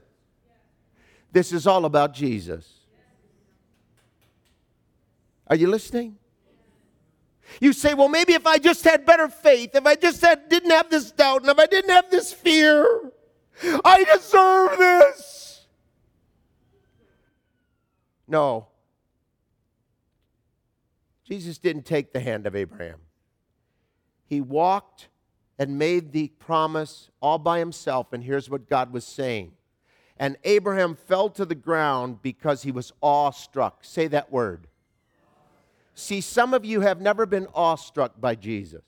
this 1.32 1.52
is 1.52 1.68
all 1.68 1.86
about 1.86 2.14
Jesus. 2.14 2.68
Are 5.48 5.56
you 5.56 5.68
listening? 5.68 6.18
You 7.62 7.74
say, 7.74 7.94
well, 7.94 8.10
maybe 8.10 8.34
if 8.34 8.46
I 8.46 8.58
just 8.58 8.84
had 8.84 9.06
better 9.06 9.30
faith, 9.30 9.74
if 9.74 9.86
I 9.86 9.96
just 9.96 10.22
had, 10.22 10.50
didn't 10.50 10.72
have 10.72 10.90
this 10.90 11.12
doubt, 11.12 11.42
and 11.42 11.50
if 11.50 11.58
I 11.58 11.66
didn't 11.66 11.92
have 11.92 12.10
this 12.12 12.34
fear, 12.34 13.12
I 13.86 14.04
deserve 14.04 14.78
this. 14.78 15.66
No, 18.28 18.68
Jesus 21.24 21.58
didn't 21.58 21.84
take 21.84 22.14
the 22.14 22.20
hand 22.20 22.46
of 22.46 22.56
Abraham. 22.56 23.00
He 24.26 24.42
walked 24.42 25.08
and 25.58 25.78
made 25.80 26.12
the 26.12 26.28
promise 26.40 27.10
all 27.22 27.38
by 27.38 27.60
himself, 27.60 28.14
and 28.14 28.24
here's 28.24 28.50
what 28.50 28.70
God 28.70 28.92
was 28.92 29.06
saying. 29.06 29.54
And 30.20 30.38
Abraham 30.44 30.96
fell 30.96 31.30
to 31.32 31.46
the 31.46 31.56
ground 31.56 32.22
because 32.22 32.64
he 32.64 32.72
was 32.72 32.92
awestruck. 33.02 33.84
Say 33.84 34.08
that 34.08 34.32
word. 34.32 34.68
See, 35.94 36.22
some 36.22 36.54
of 36.54 36.66
you 36.66 36.82
have 36.82 37.02
never 37.02 37.26
been 37.26 37.48
awestruck 37.54 38.20
by 38.20 38.36
Jesus. 38.36 38.82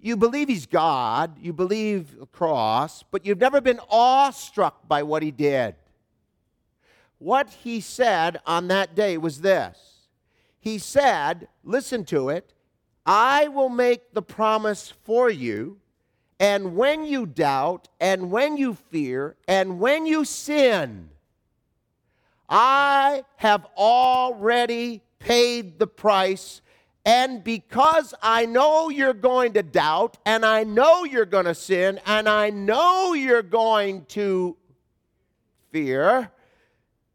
You 0.00 0.16
believe 0.16 0.48
he's 0.48 0.66
God, 0.66 1.38
you 1.40 1.52
believe 1.52 2.18
the 2.18 2.26
cross, 2.26 3.04
but 3.04 3.24
you've 3.24 3.38
never 3.38 3.60
been 3.60 3.78
awestruck 3.88 4.88
by 4.88 5.04
what 5.04 5.22
he 5.22 5.30
did 5.30 5.76
what 7.22 7.50
he 7.62 7.80
said 7.80 8.40
on 8.46 8.66
that 8.68 8.94
day 8.94 9.16
was 9.16 9.40
this 9.40 10.08
He 10.58 10.78
said, 10.78 11.48
listen 11.62 12.04
to 12.06 12.28
it, 12.28 12.52
I 13.06 13.48
will 13.48 13.68
make 13.68 14.12
the 14.12 14.22
promise 14.22 14.92
for 15.04 15.30
you, 15.30 15.78
and 16.42 16.74
when 16.74 17.04
you 17.04 17.24
doubt, 17.24 17.86
and 18.00 18.32
when 18.32 18.56
you 18.56 18.74
fear, 18.74 19.36
and 19.46 19.78
when 19.78 20.06
you 20.06 20.24
sin, 20.24 21.08
I 22.48 23.22
have 23.36 23.64
already 23.76 25.02
paid 25.20 25.78
the 25.78 25.86
price. 25.86 26.60
And 27.04 27.44
because 27.44 28.12
I 28.20 28.46
know 28.46 28.88
you're 28.88 29.14
going 29.14 29.52
to 29.52 29.62
doubt, 29.62 30.18
and 30.26 30.44
I 30.44 30.64
know 30.64 31.04
you're 31.04 31.26
going 31.26 31.44
to 31.44 31.54
sin, 31.54 32.00
and 32.06 32.28
I 32.28 32.50
know 32.50 33.14
you're 33.14 33.42
going 33.42 34.04
to 34.06 34.56
fear, 35.70 36.28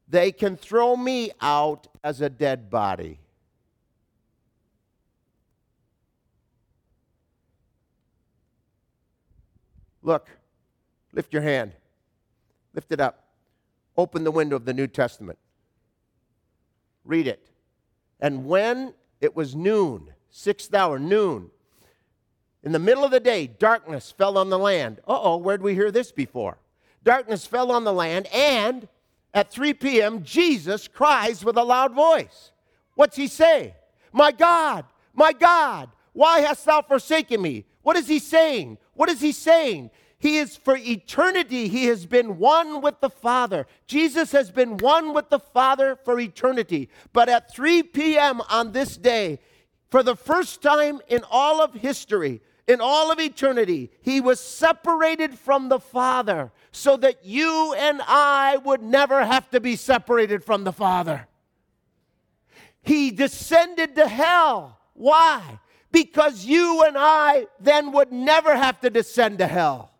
they 0.07 0.31
can 0.31 0.55
throw 0.55 0.95
me 0.95 1.31
out 1.41 1.89
as 2.01 2.21
a 2.21 2.29
dead 2.29 2.69
body. 2.69 3.19
Look, 10.07 10.29
lift 11.11 11.33
your 11.33 11.41
hand. 11.41 11.73
Lift 12.73 12.93
it 12.93 13.01
up. 13.01 13.25
Open 13.97 14.23
the 14.23 14.31
window 14.31 14.55
of 14.55 14.63
the 14.63 14.73
New 14.73 14.87
Testament. 14.87 15.37
Read 17.03 17.27
it. 17.27 17.49
And 18.21 18.45
when 18.45 18.93
it 19.19 19.35
was 19.35 19.53
noon, 19.53 20.13
sixth 20.29 20.73
hour, 20.73 20.97
noon, 20.97 21.51
In 22.63 22.71
the 22.71 22.79
middle 22.79 23.03
of 23.03 23.11
the 23.11 23.19
day, 23.19 23.47
darkness 23.47 24.09
fell 24.09 24.37
on 24.37 24.49
the 24.49 24.57
land. 24.57 24.99
Uh 25.05 25.19
oh, 25.21 25.37
where'd 25.37 25.61
we 25.61 25.73
hear 25.73 25.91
this 25.91 26.13
before? 26.13 26.57
Darkness 27.03 27.45
fell 27.45 27.69
on 27.69 27.83
the 27.83 27.93
land, 27.93 28.27
and 28.27 28.87
at 29.33 29.51
3 29.51 29.73
p.m., 29.73 30.23
Jesus 30.23 30.87
cries 30.87 31.43
with 31.43 31.57
a 31.57 31.63
loud 31.63 31.93
voice. 31.93 32.51
What's 32.95 33.17
he 33.17 33.27
say? 33.27 33.75
My 34.13 34.31
God, 34.31 34.85
my 35.13 35.33
God, 35.33 35.89
why 36.13 36.39
hast 36.39 36.65
thou 36.65 36.81
forsaken 36.81 37.41
me? 37.41 37.65
What 37.83 37.97
is 37.97 38.07
he 38.07 38.19
saying? 38.19 38.77
What 38.97 39.09
is 39.09 39.21
he 39.21 39.31
saying? 39.31 39.91
He 40.19 40.39
is 40.39 40.57
for 40.57 40.75
eternity, 40.75 41.67
he 41.67 41.85
has 41.85 42.07
been 42.07 42.39
one 42.39 42.81
with 42.81 42.99
the 42.99 43.09
Father. 43.09 43.67
Jesus 43.85 44.31
has 44.31 44.49
been 44.49 44.77
one 44.77 45.13
with 45.13 45.29
the 45.29 45.39
Father 45.39 45.95
for 45.95 46.19
eternity. 46.19 46.89
But 47.13 47.29
at 47.29 47.53
3 47.53 47.83
p.m. 47.83 48.41
on 48.49 48.71
this 48.71 48.97
day, 48.97 49.39
for 49.91 50.01
the 50.01 50.15
first 50.15 50.63
time 50.63 50.99
in 51.07 51.21
all 51.29 51.61
of 51.61 51.75
history, 51.75 52.41
in 52.67 52.81
all 52.81 53.11
of 53.11 53.19
eternity, 53.19 53.91
he 54.01 54.19
was 54.19 54.39
separated 54.39 55.37
from 55.37 55.69
the 55.69 55.79
Father 55.79 56.51
so 56.71 56.97
that 56.97 57.23
you 57.23 57.75
and 57.77 58.01
I 58.05 58.57
would 58.57 58.81
never 58.81 59.23
have 59.23 59.49
to 59.51 59.59
be 59.59 59.75
separated 59.75 60.43
from 60.43 60.63
the 60.63 60.73
Father. 60.73 61.27
He 62.81 63.11
descended 63.11 63.95
to 63.95 64.07
hell. 64.07 64.79
Why? 64.93 65.59
Because 65.91 66.45
you 66.45 66.83
and 66.83 66.95
I 66.97 67.47
then 67.59 67.91
would 67.93 68.11
never 68.11 68.55
have 68.55 68.79
to 68.81 68.89
descend 68.89 69.39
to 69.39 69.47
hell. 69.47 69.91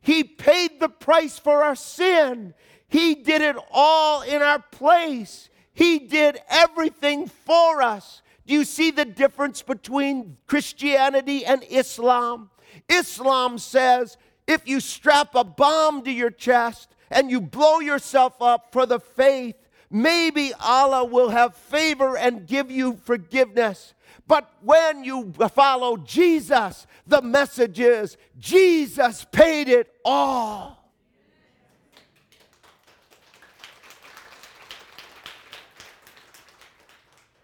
He 0.00 0.24
paid 0.24 0.80
the 0.80 0.88
price 0.88 1.38
for 1.38 1.62
our 1.62 1.76
sin. 1.76 2.54
He 2.88 3.14
did 3.14 3.40
it 3.40 3.56
all 3.70 4.22
in 4.22 4.42
our 4.42 4.58
place. 4.58 5.48
He 5.72 5.98
did 6.00 6.40
everything 6.50 7.26
for 7.28 7.82
us. 7.82 8.22
Do 8.46 8.54
you 8.54 8.64
see 8.64 8.90
the 8.90 9.04
difference 9.04 9.62
between 9.62 10.36
Christianity 10.46 11.44
and 11.46 11.64
Islam? 11.70 12.50
Islam 12.88 13.58
says 13.58 14.16
if 14.46 14.66
you 14.66 14.80
strap 14.80 15.34
a 15.34 15.44
bomb 15.44 16.02
to 16.02 16.10
your 16.10 16.30
chest 16.30 16.94
and 17.10 17.30
you 17.30 17.40
blow 17.40 17.80
yourself 17.80 18.40
up 18.40 18.72
for 18.72 18.86
the 18.86 18.98
faith, 18.98 19.56
maybe 19.90 20.52
Allah 20.60 21.04
will 21.04 21.30
have 21.30 21.54
favor 21.54 22.16
and 22.16 22.46
give 22.46 22.70
you 22.70 22.94
forgiveness. 23.04 23.94
But 24.26 24.50
when 24.62 25.04
you 25.04 25.32
follow 25.54 25.96
Jesus, 25.96 26.86
the 27.06 27.22
message 27.22 27.80
is 27.80 28.16
Jesus 28.38 29.26
paid 29.30 29.68
it 29.68 29.90
all. 30.04 30.78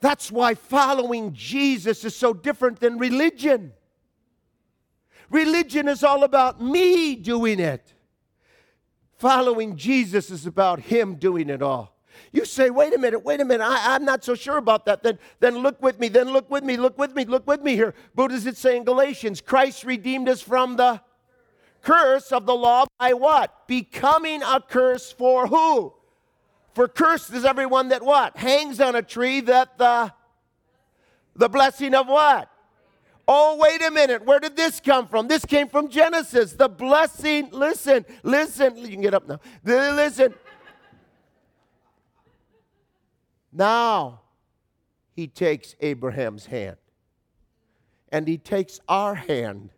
That's 0.00 0.30
why 0.30 0.54
following 0.54 1.32
Jesus 1.32 2.04
is 2.04 2.14
so 2.14 2.32
different 2.32 2.78
than 2.78 2.98
religion. 2.98 3.72
Religion 5.30 5.88
is 5.88 6.04
all 6.04 6.22
about 6.22 6.62
me 6.62 7.16
doing 7.16 7.58
it. 7.58 7.94
Following 9.16 9.76
Jesus 9.76 10.30
is 10.30 10.46
about 10.46 10.80
Him 10.80 11.16
doing 11.16 11.50
it 11.50 11.60
all. 11.60 11.97
You 12.32 12.44
say, 12.44 12.70
wait 12.70 12.94
a 12.94 12.98
minute, 12.98 13.24
wait 13.24 13.40
a 13.40 13.44
minute, 13.44 13.64
I, 13.64 13.96
am 13.96 14.04
not 14.04 14.24
so 14.24 14.34
sure 14.34 14.58
about 14.58 14.86
that. 14.86 15.02
Then, 15.02 15.18
then 15.40 15.58
look 15.58 15.80
with 15.82 15.98
me, 15.98 16.08
then 16.08 16.30
look 16.32 16.50
with 16.50 16.64
me, 16.64 16.76
look 16.76 16.98
with 16.98 17.14
me, 17.14 17.24
look 17.24 17.46
with 17.46 17.62
me 17.62 17.74
here. 17.74 17.94
What 18.14 18.28
does 18.28 18.46
it 18.46 18.56
say 18.56 18.76
in 18.76 18.84
Galatians? 18.84 19.40
Christ 19.40 19.84
redeemed 19.84 20.28
us 20.28 20.42
from 20.42 20.76
the 20.76 21.00
curse 21.82 22.32
of 22.32 22.46
the 22.46 22.54
law 22.54 22.86
by 22.98 23.12
what? 23.12 23.66
Becoming 23.66 24.42
a 24.42 24.60
curse 24.60 25.12
for 25.12 25.46
who? 25.46 25.92
For 26.74 26.88
cursed 26.88 27.32
is 27.32 27.44
everyone 27.44 27.88
that 27.88 28.02
what? 28.02 28.36
Hangs 28.36 28.80
on 28.80 28.94
a 28.94 29.02
tree 29.02 29.40
that 29.40 29.78
the 29.78 30.12
the 31.34 31.48
blessing 31.48 31.94
of 31.94 32.08
what? 32.08 32.50
Oh, 33.30 33.56
wait 33.60 33.82
a 33.82 33.90
minute. 33.90 34.24
Where 34.24 34.40
did 34.40 34.56
this 34.56 34.80
come 34.80 35.06
from? 35.06 35.28
This 35.28 35.44
came 35.44 35.68
from 35.68 35.88
Genesis. 35.88 36.54
The 36.54 36.68
blessing, 36.68 37.50
listen, 37.52 38.06
listen. 38.22 38.76
You 38.76 38.88
can 38.88 39.02
get 39.02 39.12
up 39.12 39.28
now. 39.28 39.38
Listen. 39.64 40.34
Now, 43.58 44.20
he 45.10 45.26
takes 45.26 45.74
Abraham's 45.80 46.46
hand 46.46 46.76
and 48.10 48.28
he 48.28 48.38
takes 48.38 48.78
our 48.88 49.16
hand. 49.16 49.70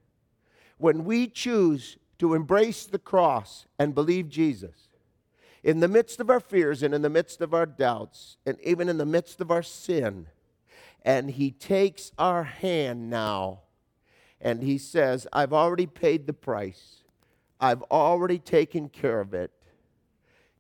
When 0.77 1.07
we 1.07 1.27
choose 1.27 1.97
to 2.19 2.35
embrace 2.35 2.85
the 2.85 2.99
cross 2.99 3.67
and 3.79 3.95
believe 3.95 4.29
Jesus, 4.29 4.89
in 5.65 5.81
the 5.81 5.89
midst 5.89 6.21
of 6.21 6.29
our 6.29 6.41
fears 6.41 6.83
and 6.83 6.95
in 6.95 7.01
the 7.01 7.09
midst 7.09 7.41
of 7.41 7.55
our 7.55 7.65
doubts, 7.65 8.37
and 8.45 8.59
even 8.63 8.91
in 8.91 8.99
the 8.99 9.07
midst 9.07 9.41
of 9.41 9.51
our 9.51 9.63
sin, 9.63 10.27
and 11.03 11.31
he 11.31 11.51
takes 11.51 12.13
our 12.19 12.45
hand 12.45 13.09
now 13.09 13.61
and 14.43 14.63
he 14.63 14.77
says, 14.77 15.27
I've 15.33 15.55
already 15.55 15.87
paid 15.87 16.27
the 16.27 16.35
price, 16.35 17.03
I've 17.59 17.83
already 17.85 18.39
taken 18.39 18.91
care 18.91 19.21
of 19.21 19.33
it. 19.33 19.51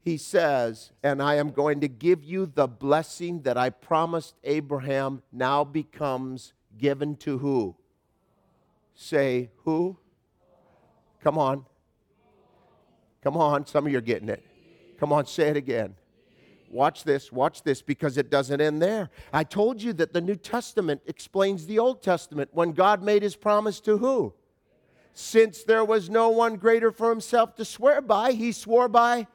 He 0.02 0.16
says, 0.16 0.92
and 1.02 1.22
I 1.22 1.34
am 1.34 1.50
going 1.50 1.80
to 1.80 1.88
give 1.88 2.24
you 2.24 2.46
the 2.46 2.66
blessing 2.66 3.42
that 3.42 3.58
I 3.58 3.68
promised 3.70 4.34
Abraham 4.44 5.22
now 5.30 5.62
becomes 5.62 6.54
given 6.78 7.16
to 7.16 7.38
who? 7.38 7.76
Say, 8.94 9.50
who? 9.64 9.98
Come 11.22 11.36
on. 11.36 11.66
Come 13.22 13.36
on, 13.36 13.66
some 13.66 13.84
of 13.84 13.92
you 13.92 13.98
are 13.98 14.02
getting 14.02 14.30
it. 14.30 14.42
Come 14.98 15.12
on, 15.12 15.26
say 15.26 15.48
it 15.48 15.56
again. 15.56 15.94
Watch 16.70 17.04
this, 17.04 17.30
watch 17.30 17.62
this, 17.62 17.82
because 17.82 18.16
it 18.16 18.30
doesn't 18.30 18.60
end 18.60 18.80
there. 18.80 19.10
I 19.32 19.44
told 19.44 19.82
you 19.82 19.92
that 19.94 20.14
the 20.14 20.20
New 20.20 20.36
Testament 20.36 21.02
explains 21.06 21.66
the 21.66 21.78
Old 21.78 22.02
Testament 22.02 22.48
when 22.52 22.72
God 22.72 23.02
made 23.02 23.22
his 23.22 23.36
promise 23.36 23.80
to 23.80 23.98
who? 23.98 24.32
Since 25.12 25.64
there 25.64 25.84
was 25.84 26.08
no 26.08 26.30
one 26.30 26.56
greater 26.56 26.92
for 26.92 27.10
himself 27.10 27.56
to 27.56 27.64
swear 27.64 28.00
by, 28.00 28.32
he 28.32 28.52
swore 28.52 28.88
by 28.88 29.26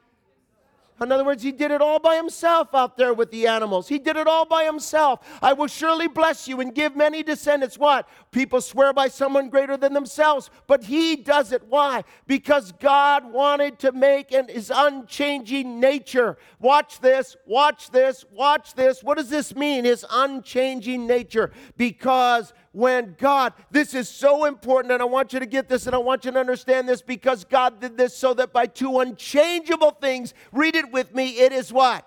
in 0.98 1.12
other 1.12 1.24
words, 1.24 1.42
he 1.42 1.52
did 1.52 1.70
it 1.70 1.82
all 1.82 1.98
by 1.98 2.16
himself 2.16 2.74
out 2.74 2.96
there 2.96 3.12
with 3.12 3.30
the 3.30 3.46
animals. 3.46 3.86
He 3.86 3.98
did 3.98 4.16
it 4.16 4.26
all 4.26 4.46
by 4.46 4.64
himself. 4.64 5.20
I 5.42 5.52
will 5.52 5.66
surely 5.66 6.08
bless 6.08 6.48
you 6.48 6.60
and 6.60 6.74
give 6.74 6.96
many 6.96 7.22
descendants. 7.22 7.78
What? 7.78 8.08
People 8.30 8.62
swear 8.62 8.94
by 8.94 9.08
someone 9.08 9.50
greater 9.50 9.76
than 9.76 9.92
themselves, 9.92 10.48
but 10.66 10.84
he 10.84 11.16
does 11.16 11.52
it. 11.52 11.64
Why? 11.68 12.04
Because 12.26 12.72
God 12.72 13.30
wanted 13.30 13.78
to 13.80 13.92
make 13.92 14.32
an, 14.32 14.48
his 14.48 14.72
unchanging 14.74 15.80
nature. 15.80 16.38
Watch 16.60 17.00
this, 17.00 17.36
watch 17.44 17.90
this, 17.90 18.24
watch 18.32 18.72
this. 18.74 19.02
What 19.02 19.18
does 19.18 19.28
this 19.28 19.54
mean? 19.54 19.84
His 19.84 20.06
unchanging 20.10 21.06
nature. 21.06 21.52
Because 21.76 22.54
when 22.76 23.16
God, 23.16 23.54
this 23.70 23.94
is 23.94 24.06
so 24.06 24.44
important, 24.44 24.92
and 24.92 25.00
I 25.00 25.06
want 25.06 25.32
you 25.32 25.40
to 25.40 25.46
get 25.46 25.66
this 25.66 25.86
and 25.86 25.94
I 25.94 25.98
want 25.98 26.26
you 26.26 26.30
to 26.30 26.38
understand 26.38 26.86
this 26.86 27.00
because 27.00 27.42
God 27.42 27.80
did 27.80 27.96
this 27.96 28.14
so 28.14 28.34
that 28.34 28.52
by 28.52 28.66
two 28.66 29.00
unchangeable 29.00 29.92
things, 29.92 30.34
read 30.52 30.76
it 30.76 30.92
with 30.92 31.14
me, 31.14 31.38
it 31.38 31.52
is 31.52 31.72
what? 31.72 32.06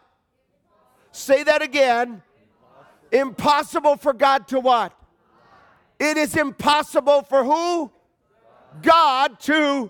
Say 1.11 1.41
that 1.41 1.63
again. 1.63 2.21
Impossible 3.11 3.97
for 3.97 4.13
God 4.13 4.47
to 4.49 4.59
what? 4.59 4.93
It 5.99 6.17
is 6.17 6.37
impossible 6.37 7.23
for 7.23 7.43
who? 7.43 7.91
God 8.83 9.39
to. 9.39 9.89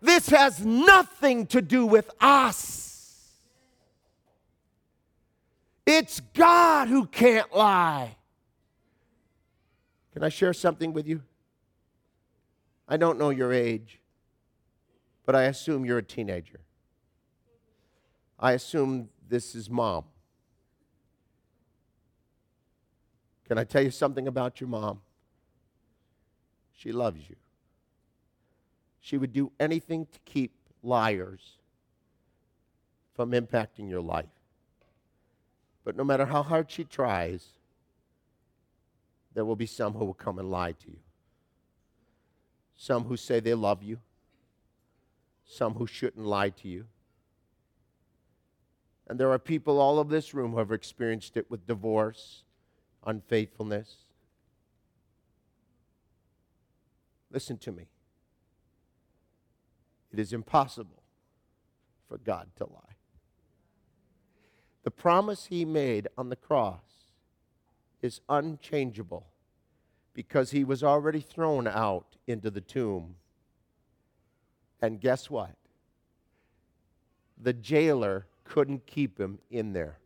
This 0.00 0.28
has 0.28 0.64
nothing 0.64 1.48
to 1.48 1.60
do 1.60 1.84
with 1.84 2.08
us. 2.20 3.26
It's 5.84 6.20
God 6.32 6.86
who 6.86 7.06
can't 7.06 7.52
lie. 7.52 8.18
Can 10.20 10.26
I 10.26 10.28
share 10.28 10.52
something 10.52 10.92
with 10.92 11.06
you? 11.06 11.22
I 12.86 12.98
don't 12.98 13.18
know 13.18 13.30
your 13.30 13.54
age, 13.54 14.00
but 15.24 15.34
I 15.34 15.44
assume 15.44 15.86
you're 15.86 15.96
a 15.96 16.02
teenager. 16.02 16.60
I 18.38 18.52
assume 18.52 19.08
this 19.26 19.54
is 19.54 19.70
mom. 19.70 20.04
Can 23.48 23.56
I 23.56 23.64
tell 23.64 23.80
you 23.80 23.90
something 23.90 24.28
about 24.28 24.60
your 24.60 24.68
mom? 24.68 25.00
She 26.74 26.92
loves 26.92 27.22
you. 27.30 27.36
She 29.00 29.16
would 29.16 29.32
do 29.32 29.50
anything 29.58 30.04
to 30.04 30.18
keep 30.26 30.52
liars 30.82 31.56
from 33.14 33.30
impacting 33.30 33.88
your 33.88 34.02
life. 34.02 34.26
But 35.82 35.96
no 35.96 36.04
matter 36.04 36.26
how 36.26 36.42
hard 36.42 36.70
she 36.70 36.84
tries, 36.84 37.54
there 39.40 39.46
will 39.46 39.56
be 39.56 39.64
some 39.64 39.94
who 39.94 40.04
will 40.04 40.12
come 40.12 40.38
and 40.38 40.50
lie 40.50 40.72
to 40.72 40.90
you. 40.90 40.98
Some 42.76 43.04
who 43.04 43.16
say 43.16 43.40
they 43.40 43.54
love 43.54 43.82
you. 43.82 43.98
Some 45.46 45.76
who 45.76 45.86
shouldn't 45.86 46.26
lie 46.26 46.50
to 46.50 46.68
you. 46.68 46.84
And 49.08 49.18
there 49.18 49.32
are 49.32 49.38
people 49.38 49.80
all 49.80 49.98
of 49.98 50.10
this 50.10 50.34
room 50.34 50.50
who 50.50 50.58
have 50.58 50.72
experienced 50.72 51.38
it 51.38 51.50
with 51.50 51.66
divorce, 51.66 52.42
unfaithfulness. 53.06 54.04
Listen 57.32 57.56
to 57.56 57.72
me. 57.72 57.86
It 60.12 60.18
is 60.18 60.34
impossible 60.34 61.02
for 62.06 62.18
God 62.18 62.48
to 62.56 62.64
lie. 62.64 62.96
The 64.84 64.90
promise 64.90 65.46
he 65.46 65.64
made 65.64 66.08
on 66.18 66.28
the 66.28 66.36
cross 66.36 66.82
is 68.02 68.20
unchangeable 68.28 69.29
because 70.14 70.50
he 70.50 70.64
was 70.64 70.82
already 70.82 71.20
thrown 71.20 71.66
out 71.66 72.16
into 72.26 72.50
the 72.50 72.60
tomb. 72.60 73.16
And 74.82 75.00
guess 75.00 75.30
what? 75.30 75.54
The 77.42 77.52
jailer 77.52 78.26
couldn't 78.44 78.86
keep 78.86 79.18
him 79.18 79.38
in 79.50 79.72
there 79.72 79.98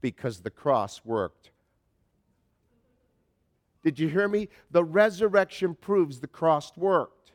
because 0.00 0.40
the 0.40 0.50
cross 0.50 1.00
worked. 1.04 1.50
Did 3.82 3.98
you 3.98 4.08
hear 4.08 4.28
me? 4.28 4.48
The 4.70 4.84
resurrection 4.84 5.74
proves 5.74 6.20
the 6.20 6.28
cross 6.28 6.76
worked. 6.76 7.32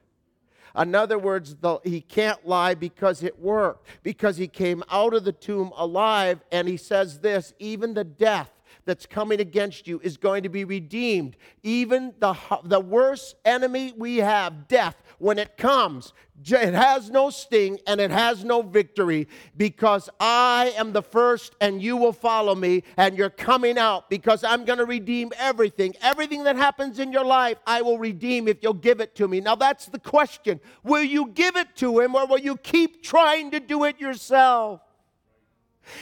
In 0.78 0.94
other 0.94 1.18
words, 1.18 1.56
the, 1.56 1.80
he 1.84 2.02
can't 2.02 2.48
lie 2.48 2.76
because 2.76 3.24
it 3.24 3.40
worked, 3.40 3.88
because 4.04 4.38
he 4.38 4.48
came 4.48 4.84
out 4.92 5.14
of 5.14 5.24
the 5.24 5.32
tomb 5.32 5.72
alive, 5.76 6.42
and 6.52 6.68
he 6.68 6.78
says 6.78 7.20
this 7.20 7.54
even 7.58 7.94
the 7.94 8.04
death 8.04 8.52
that's 8.88 9.06
coming 9.06 9.40
against 9.40 9.88
you 9.88 10.00
is 10.04 10.18
going 10.18 10.42
to 10.42 10.50
be 10.50 10.64
redeemed. 10.64 11.38
Even 11.62 12.14
the, 12.20 12.36
the 12.64 12.80
worst 12.80 13.36
enemy 13.46 13.94
we 13.96 14.18
have, 14.18 14.68
death, 14.68 14.96
when 15.20 15.38
it 15.38 15.58
comes, 15.58 16.14
it 16.46 16.74
has 16.74 17.10
no 17.10 17.30
sting 17.30 17.80
and 17.86 18.00
it 18.00 18.12
has 18.12 18.44
no 18.44 18.62
victory 18.62 19.28
because 19.58 20.10
I 20.20 20.74
am 20.78 20.94
the 20.94 21.02
first 21.02 21.56
and 21.60 21.82
you 21.82 21.98
will 21.98 22.14
follow 22.14 22.56
me 22.56 22.84
and 22.96 23.18
you're 23.18 23.30
coming 23.30 23.78
out 23.78 24.10
because 24.10 24.44
I'm 24.44 24.64
going 24.64 24.80
to 24.80 24.86
redeem 24.86 25.32
everything. 25.38 25.96
Everything 26.02 26.44
that 26.46 26.56
happens 26.56 27.00
in 27.00 27.12
your 27.12 27.26
life, 27.26 27.58
I 27.68 27.82
will 27.82 27.98
redeem 27.98 28.48
if 28.48 28.58
you'll 28.62 28.74
give 28.74 29.02
it 29.02 29.16
to 29.16 29.28
me. 29.28 29.42
Now, 29.42 29.56
that's 29.56 29.88
the 29.88 30.00
question. 30.00 30.60
Will 30.84 31.04
you 31.04 31.28
give 31.28 31.56
it 31.56 31.76
to 31.78 32.00
him 32.00 32.16
or 32.16 32.26
will 32.26 32.40
you 32.40 32.56
keep 32.58 33.04
trying 33.04 33.52
to 33.52 33.60
do 33.60 33.84
it 33.84 34.00
yourself? 34.00 34.82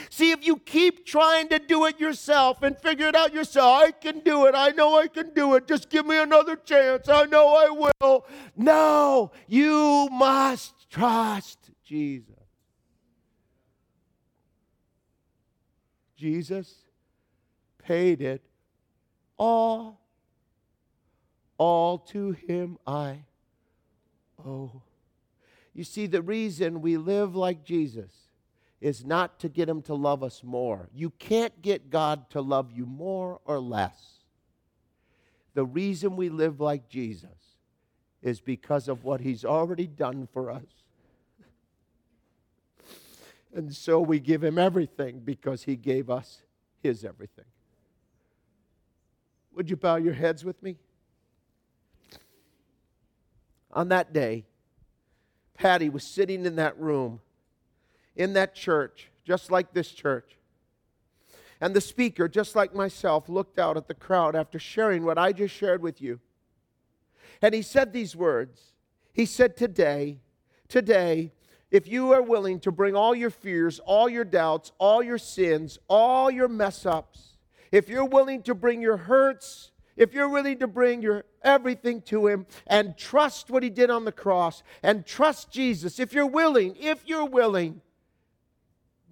See, 0.09 0.31
if 0.31 0.45
you 0.45 0.57
keep 0.57 1.05
trying 1.05 1.49
to 1.49 1.59
do 1.59 1.85
it 1.85 1.99
yourself 1.99 2.63
and 2.63 2.77
figure 2.77 3.07
it 3.07 3.15
out 3.15 3.33
yourself, 3.33 3.81
I 3.83 3.91
can 3.91 4.19
do 4.19 4.45
it. 4.45 4.55
I 4.55 4.69
know 4.69 4.97
I 4.99 5.07
can 5.07 5.33
do 5.33 5.55
it. 5.55 5.67
Just 5.67 5.89
give 5.89 6.05
me 6.05 6.17
another 6.17 6.55
chance. 6.55 7.07
I 7.09 7.25
know 7.25 7.47
I 7.47 7.89
will. 8.01 8.25
No, 8.55 9.31
you 9.47 10.07
must 10.11 10.89
trust 10.89 11.71
Jesus. 11.83 12.35
Jesus 16.15 16.73
paid 17.77 18.21
it 18.21 18.41
all. 19.37 20.01
All 21.57 21.99
to 21.99 22.31
him 22.31 22.77
I 22.85 23.19
owe. 24.45 24.81
You 25.73 25.83
see, 25.83 26.07
the 26.07 26.21
reason 26.21 26.81
we 26.81 26.97
live 26.97 27.35
like 27.35 27.63
Jesus 27.63 28.24
is 28.81 29.05
not 29.05 29.39
to 29.39 29.49
get 29.49 29.69
him 29.69 29.81
to 29.83 29.93
love 29.95 30.23
us 30.23 30.43
more. 30.43 30.89
You 30.93 31.09
can't 31.11 31.61
get 31.61 31.89
God 31.89 32.29
to 32.31 32.41
love 32.41 32.71
you 32.71 32.85
more 32.85 33.39
or 33.45 33.59
less. 33.59 34.19
The 35.53 35.65
reason 35.65 36.15
we 36.15 36.29
live 36.29 36.59
like 36.59 36.89
Jesus 36.89 37.29
is 38.21 38.41
because 38.41 38.87
of 38.87 39.03
what 39.03 39.21
he's 39.21 39.45
already 39.45 39.87
done 39.87 40.27
for 40.31 40.51
us. 40.51 40.63
And 43.53 43.73
so 43.73 44.01
we 44.01 44.19
give 44.19 44.43
him 44.43 44.57
everything 44.57 45.21
because 45.23 45.63
he 45.63 45.77
gave 45.77 46.09
us 46.09 46.41
his 46.83 47.05
everything. 47.05 47.45
Would 49.53 49.69
you 49.69 49.77
bow 49.77 49.95
your 49.95 50.13
heads 50.13 50.43
with 50.43 50.61
me? 50.61 50.75
On 53.71 53.87
that 53.89 54.11
day, 54.11 54.45
Patty 55.53 55.87
was 55.87 56.03
sitting 56.03 56.45
in 56.45 56.57
that 56.57 56.77
room 56.77 57.21
in 58.15 58.33
that 58.33 58.55
church, 58.55 59.09
just 59.23 59.51
like 59.51 59.73
this 59.73 59.91
church. 59.91 60.37
And 61.61 61.73
the 61.73 61.81
speaker, 61.81 62.27
just 62.27 62.55
like 62.55 62.75
myself, 62.75 63.29
looked 63.29 63.59
out 63.59 63.77
at 63.77 63.87
the 63.87 63.93
crowd 63.93 64.35
after 64.35 64.59
sharing 64.59 65.05
what 65.05 65.17
I 65.17 65.31
just 65.31 65.55
shared 65.55 65.81
with 65.81 66.01
you. 66.01 66.19
And 67.41 67.53
he 67.53 67.61
said 67.61 67.93
these 67.93 68.15
words 68.15 68.73
He 69.13 69.25
said, 69.25 69.55
Today, 69.55 70.19
today, 70.67 71.31
if 71.71 71.87
you 71.87 72.13
are 72.13 72.21
willing 72.21 72.59
to 72.61 72.71
bring 72.71 72.95
all 72.95 73.15
your 73.15 73.29
fears, 73.29 73.79
all 73.79 74.07
your 74.07 74.25
doubts, 74.25 74.71
all 74.77 75.01
your 75.01 75.17
sins, 75.17 75.79
all 75.87 76.29
your 76.29 76.47
mess 76.47 76.85
ups, 76.85 77.37
if 77.71 77.89
you're 77.89 78.05
willing 78.05 78.43
to 78.43 78.55
bring 78.55 78.81
your 78.81 78.97
hurts, 78.97 79.71
if 79.97 80.13
you're 80.13 80.29
willing 80.29 80.59
to 80.59 80.67
bring 80.67 81.01
your 81.01 81.25
everything 81.41 82.01
to 82.01 82.27
him 82.27 82.45
and 82.67 82.97
trust 82.97 83.49
what 83.49 83.63
he 83.63 83.69
did 83.69 83.89
on 83.89 84.05
the 84.05 84.11
cross 84.11 84.61
and 84.83 85.05
trust 85.05 85.51
Jesus, 85.51 85.99
if 85.99 86.13
you're 86.13 86.25
willing, 86.25 86.75
if 86.79 87.01
you're 87.05 87.25
willing, 87.25 87.81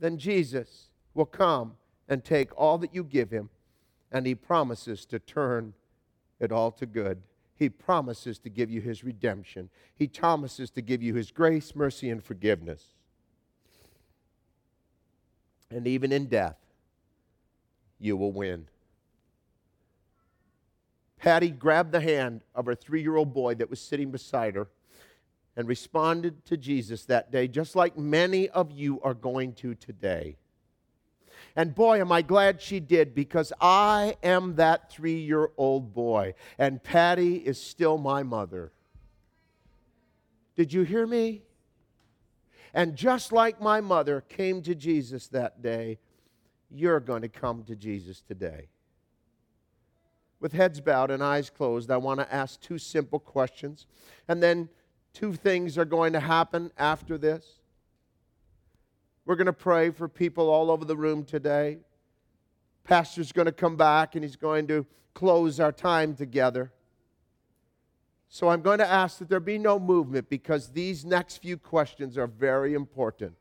then 0.03 0.17
Jesus 0.17 0.89
will 1.13 1.25
come 1.25 1.77
and 2.09 2.25
take 2.25 2.49
all 2.59 2.77
that 2.79 2.93
you 2.93 3.05
give 3.05 3.31
him, 3.31 3.49
and 4.11 4.25
he 4.25 4.35
promises 4.35 5.05
to 5.05 5.17
turn 5.17 5.73
it 6.41 6.51
all 6.51 6.71
to 6.71 6.85
good. 6.85 7.21
He 7.55 7.69
promises 7.69 8.37
to 8.39 8.49
give 8.49 8.69
you 8.69 8.81
his 8.81 9.05
redemption. 9.05 9.69
He 9.95 10.07
promises 10.07 10.69
to 10.71 10.81
give 10.81 11.01
you 11.01 11.13
his 11.13 11.31
grace, 11.31 11.73
mercy, 11.73 12.09
and 12.09 12.21
forgiveness. 12.21 12.83
And 15.71 15.87
even 15.87 16.11
in 16.11 16.25
death, 16.25 16.57
you 17.97 18.17
will 18.17 18.33
win. 18.33 18.67
Patty 21.17 21.49
grabbed 21.49 21.93
the 21.93 22.01
hand 22.01 22.41
of 22.53 22.65
her 22.65 22.75
three 22.75 23.01
year 23.01 23.15
old 23.15 23.33
boy 23.33 23.55
that 23.55 23.69
was 23.69 23.79
sitting 23.79 24.11
beside 24.11 24.55
her 24.55 24.67
and 25.55 25.67
responded 25.67 26.45
to 26.45 26.57
Jesus 26.57 27.05
that 27.05 27.31
day, 27.31 27.47
just 27.47 27.75
like 27.75 27.97
many 27.97 28.49
of 28.49 28.71
you 28.71 28.99
are 29.01 29.13
going 29.13 29.53
to 29.53 29.75
today. 29.75 30.37
And 31.55 31.75
boy, 31.75 32.01
am 32.01 32.11
I 32.11 32.23
glad 32.23 32.61
she 32.61 32.79
did 32.79 33.13
because 33.13 33.53
I 33.61 34.17
am 34.23 34.55
that 34.55 34.91
three 34.91 35.19
year 35.19 35.51
old 35.57 35.93
boy, 35.93 36.33
and 36.57 36.81
Patty 36.81 37.35
is 37.35 37.61
still 37.61 37.97
my 37.97 38.23
mother. 38.23 38.71
Did 40.55 40.73
you 40.73 40.83
hear 40.83 41.05
me? 41.05 41.43
And 42.73 42.95
just 42.95 43.31
like 43.31 43.61
my 43.61 43.81
mother 43.81 44.21
came 44.21 44.63
to 44.63 44.73
Jesus 44.73 45.27
that 45.27 45.61
day, 45.61 45.99
you're 46.71 46.99
going 46.99 47.21
to 47.21 47.29
come 47.29 47.63
to 47.63 47.75
Jesus 47.75 48.21
today. 48.21 48.67
With 50.39 50.53
heads 50.53 50.81
bowed 50.81 51.11
and 51.11 51.23
eyes 51.23 51.51
closed, 51.51 51.91
I 51.91 51.97
want 51.97 52.19
to 52.19 52.33
ask 52.33 52.59
two 52.59 52.79
simple 52.79 53.19
questions. 53.19 53.85
And 54.27 54.41
then 54.41 54.69
two 55.14 55.34
things 55.34 55.78
are 55.78 55.86
going 55.86 56.14
to 56.14 56.20
happen 56.20 56.72
after 56.78 57.18
this. 57.18 57.59
We're 59.26 59.36
going 59.36 59.45
to 59.45 59.53
pray 59.53 59.91
for 59.91 60.09
people 60.09 60.49
all 60.49 60.70
over 60.70 60.84
the 60.84 60.97
room 60.97 61.24
today. 61.24 61.78
Pastor's 62.84 63.32
going 63.32 63.45
to 63.45 63.53
come 63.53 63.78
back 63.78 64.16
and 64.16 64.24
he's 64.24 64.36
going 64.36 64.68
to 64.68 64.86
close 65.14 65.59
our 65.59 65.72
time 65.72 66.16
together. 66.16 66.72
So 68.28 68.49
I'm 68.49 68.61
going 68.61 68.80
to 68.80 68.91
ask 68.91 69.20
that 69.20 69.30
there 69.30 69.39
be 69.39 69.59
no 69.59 69.80
movement 69.80 70.28
because 70.28 70.70
these 70.70 71.05
next 71.05 71.38
few 71.38 71.55
questions 71.55 72.18
are 72.18 72.28
very 72.28 72.74
important. 72.74 73.34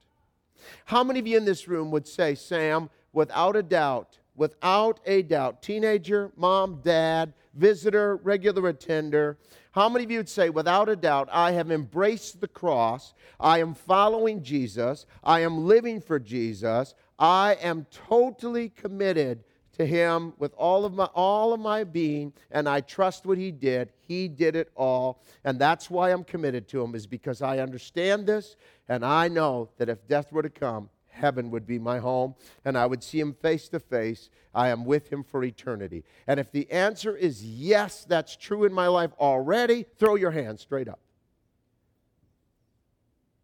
How 0.84 1.02
many 1.02 1.18
of 1.18 1.26
you 1.26 1.38
in 1.38 1.44
this 1.44 1.66
room 1.66 1.90
would 1.90 2.06
say, 2.06 2.34
Sam, 2.34 2.90
without 3.12 3.56
a 3.56 3.62
doubt, 3.62 4.18
without 4.36 5.00
a 5.06 5.22
doubt, 5.22 5.62
teenager, 5.62 6.30
mom, 6.36 6.80
dad, 6.84 7.32
visitor, 7.54 8.16
regular 8.16 8.68
attender, 8.68 9.38
how 9.72 9.88
many 9.88 10.04
of 10.04 10.10
you 10.10 10.18
would 10.18 10.28
say, 10.28 10.50
without 10.50 10.88
a 10.88 10.96
doubt, 10.96 11.28
I 11.32 11.52
have 11.52 11.70
embraced 11.70 12.40
the 12.40 12.48
cross, 12.48 13.14
I 13.40 13.58
am 13.60 13.74
following 13.74 14.42
Jesus, 14.42 15.06
I 15.24 15.40
am 15.40 15.66
living 15.66 16.00
for 16.00 16.18
Jesus, 16.18 16.94
I 17.18 17.56
am 17.60 17.86
totally 17.90 18.68
committed 18.68 19.44
to 19.78 19.86
him 19.86 20.34
with 20.38 20.52
all 20.54 20.84
of 20.84 20.92
my 20.92 21.04
all 21.14 21.52
of 21.52 21.60
my 21.60 21.84
being 21.84 22.32
and 22.50 22.68
I 22.68 22.80
trust 22.80 23.24
what 23.26 23.38
he 23.38 23.50
did. 23.50 23.90
He 24.00 24.28
did 24.28 24.54
it 24.54 24.70
all 24.74 25.22
and 25.44 25.58
that's 25.58 25.88
why 25.88 26.10
I'm 26.10 26.24
committed 26.24 26.68
to 26.68 26.82
him 26.82 26.94
is 26.94 27.06
because 27.06 27.42
I 27.42 27.58
understand 27.58 28.26
this 28.26 28.56
and 28.88 29.04
I 29.04 29.28
know 29.28 29.70
that 29.78 29.88
if 29.88 30.06
death 30.06 30.30
were 30.32 30.42
to 30.42 30.50
come, 30.50 30.90
heaven 31.12 31.50
would 31.50 31.66
be 31.66 31.78
my 31.78 31.98
home 31.98 32.34
and 32.64 32.76
I 32.76 32.86
would 32.86 33.02
see 33.02 33.20
him 33.20 33.34
face 33.34 33.68
to 33.68 33.80
face. 33.80 34.30
I 34.54 34.68
am 34.68 34.84
with 34.84 35.12
him 35.12 35.22
for 35.22 35.44
eternity. 35.44 36.04
And 36.26 36.40
if 36.40 36.50
the 36.50 36.70
answer 36.70 37.16
is 37.16 37.44
yes, 37.44 38.04
that's 38.04 38.36
true 38.36 38.64
in 38.64 38.72
my 38.72 38.88
life 38.88 39.12
already, 39.20 39.84
throw 39.98 40.16
your 40.16 40.30
hand 40.32 40.58
straight 40.58 40.88
up. 40.88 41.00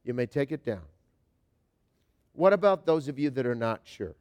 You 0.05 0.15
may 0.15 0.27
take 0.27 0.53
it 0.53 0.65
down. 0.65 0.83
What 2.33 2.53
about 2.53 2.87
those 2.87 3.09
of 3.09 3.19
you 3.19 3.31
that 3.31 3.47
are 3.47 3.55
not 3.55 3.81
sure? 3.85 4.15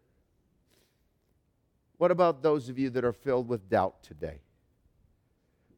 What 1.98 2.12
about 2.12 2.44
those 2.44 2.70
of 2.70 2.78
you 2.78 2.90
that 2.92 3.04
are 3.04 3.14
filled 3.14 3.48
with 3.48 3.70
doubt 3.70 4.04
today? 4.04 4.40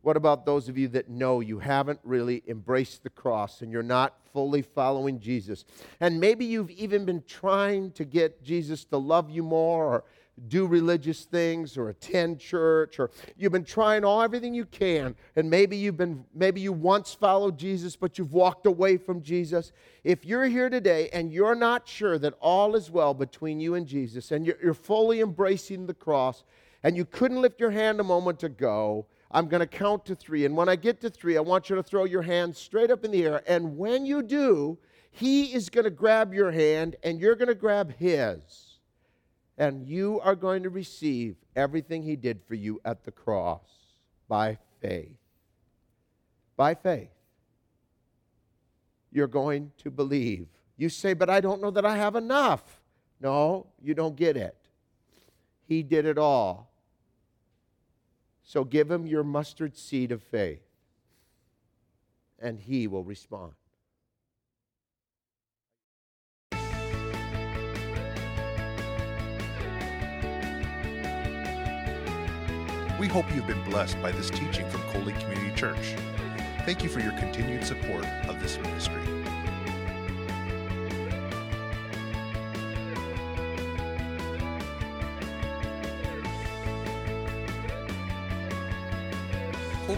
What 0.02 0.16
about 0.16 0.46
those 0.46 0.70
of 0.70 0.78
you 0.78 0.88
that 0.90 1.10
know 1.10 1.42
you 1.42 1.60
haven't 1.60 2.00
really 2.04 2.42
embraced 2.48 3.04
the 3.04 3.10
cross 3.10 3.62
and 3.62 3.72
you're 3.72 3.84
not 3.84 4.16
fully 4.32 4.62
following 4.62 5.20
Jesus? 5.20 5.66
And 6.00 6.20
maybe 6.20 6.46
you've 6.46 6.72
even 6.72 7.06
been 7.06 7.24
trying 7.28 7.92
to 7.92 8.06
get 8.06 8.42
Jesus 8.42 8.86
to 8.86 8.98
love 8.98 9.30
you 9.30 9.44
more 9.44 9.86
or 9.86 10.04
do 10.48 10.66
religious 10.66 11.26
things 11.26 11.78
or 11.78 11.90
attend 11.90 12.40
church 12.40 12.98
or 12.98 13.12
you've 13.36 13.52
been 13.52 13.66
trying 13.66 14.06
all 14.06 14.22
everything 14.22 14.54
you 14.54 14.64
can 14.64 15.14
and 15.36 15.50
maybe 15.50 15.76
you've 15.76 15.98
been 15.98 16.24
maybe 16.34 16.62
you 16.62 16.72
once 16.72 17.14
followed 17.14 17.58
Jesus 17.58 17.98
but 17.98 18.18
you've 18.18 18.32
walked 18.32 18.66
away 18.66 18.96
from 18.96 19.22
Jesus 19.22 19.74
if 20.06 20.24
you're 20.24 20.46
here 20.46 20.70
today 20.70 21.10
and 21.12 21.34
you're 21.34 21.56
not 21.56 21.90
sure 21.90 22.18
that 22.20 22.36
all 22.40 22.78
is 22.78 22.90
well 22.90 23.14
between 23.14 23.60
you 23.60 23.76
and 23.76 23.86
Jesus 23.86 24.32
and 24.32 24.46
you're, 24.46 24.56
you're 24.64 24.74
fully 24.74 25.20
embracing 25.20 25.88
the 25.88 25.94
cross 25.94 26.46
and 26.84 26.96
you 26.96 27.06
couldn't 27.06 27.42
lift 27.42 27.60
your 27.60 27.72
hand 27.72 28.00
a 28.00 28.04
moment 28.04 28.44
ago, 28.44 29.06
I'm 29.32 29.48
going 29.48 29.60
to 29.60 29.68
count 29.68 30.06
to 30.06 30.16
three. 30.16 30.46
And 30.46 30.58
when 30.58 30.70
I 30.70 30.76
get 30.76 31.02
to 31.02 31.10
three, 31.10 31.38
I 31.38 31.42
want 31.42 31.70
you 31.70 31.76
to 31.76 31.84
throw 31.84 32.06
your 32.06 32.24
hand 32.24 32.56
straight 32.56 32.90
up 32.90 33.06
in 33.06 33.12
the 33.12 33.24
air. 33.24 33.44
And 33.48 33.78
when 33.78 34.06
you 34.06 34.24
do, 34.24 34.80
he 35.12 35.54
is 35.54 35.70
going 35.70 35.84
to 35.84 35.92
grab 35.92 36.34
your 36.34 36.52
hand 36.52 36.96
and 37.04 37.20
you're 37.20 37.36
going 37.36 37.48
to 37.48 37.56
grab 37.56 37.94
his. 37.98 38.80
And 39.58 39.86
you 39.86 40.20
are 40.22 40.36
going 40.36 40.64
to 40.64 40.70
receive 40.70 41.36
everything 41.56 42.02
he 42.02 42.16
did 42.16 42.42
for 42.48 42.56
you 42.56 42.80
at 42.86 43.04
the 43.04 43.12
cross 43.12 43.68
by 44.28 44.58
faith. 44.82 45.18
By 46.56 46.74
faith. 46.76 47.10
You're 49.12 49.28
going 49.28 49.72
to 49.80 49.92
believe. 49.92 50.48
You 50.78 50.90
say, 50.90 51.14
but 51.14 51.30
I 51.30 51.42
don't 51.42 51.62
know 51.62 51.72
that 51.72 51.86
I 51.86 51.98
have 51.98 52.16
enough. 52.16 52.80
No, 53.20 53.68
you 53.82 53.94
don't 53.94 54.16
get 54.16 54.38
it. 54.38 54.56
He 55.68 55.84
did 55.84 56.06
it 56.06 56.18
all. 56.18 56.69
So 58.50 58.64
give 58.64 58.90
him 58.90 59.06
your 59.06 59.24
mustard 59.24 59.78
seed 59.78 60.12
of 60.12 60.24
faith, 60.24 60.64
and 62.40 62.60
he 62.60 62.88
will 62.88 63.04
respond. 63.04 63.52
We 73.00 73.06
hope 73.06 73.32
you've 73.36 73.46
been 73.46 73.64
blessed 73.66 74.02
by 74.02 74.12
this 74.12 74.32
teaching 74.32 74.68
from 74.72 74.82
Cold 74.90 75.06
Lake 75.06 75.20
Community 75.20 75.56
Church. 75.56 75.94
Thank 76.66 76.84
you 76.84 76.90
for 76.90 77.02
your 77.02 77.12
continued 77.20 77.64
support 77.64 78.04
of 78.28 78.42
this 78.42 78.58
ministry. 78.58 79.19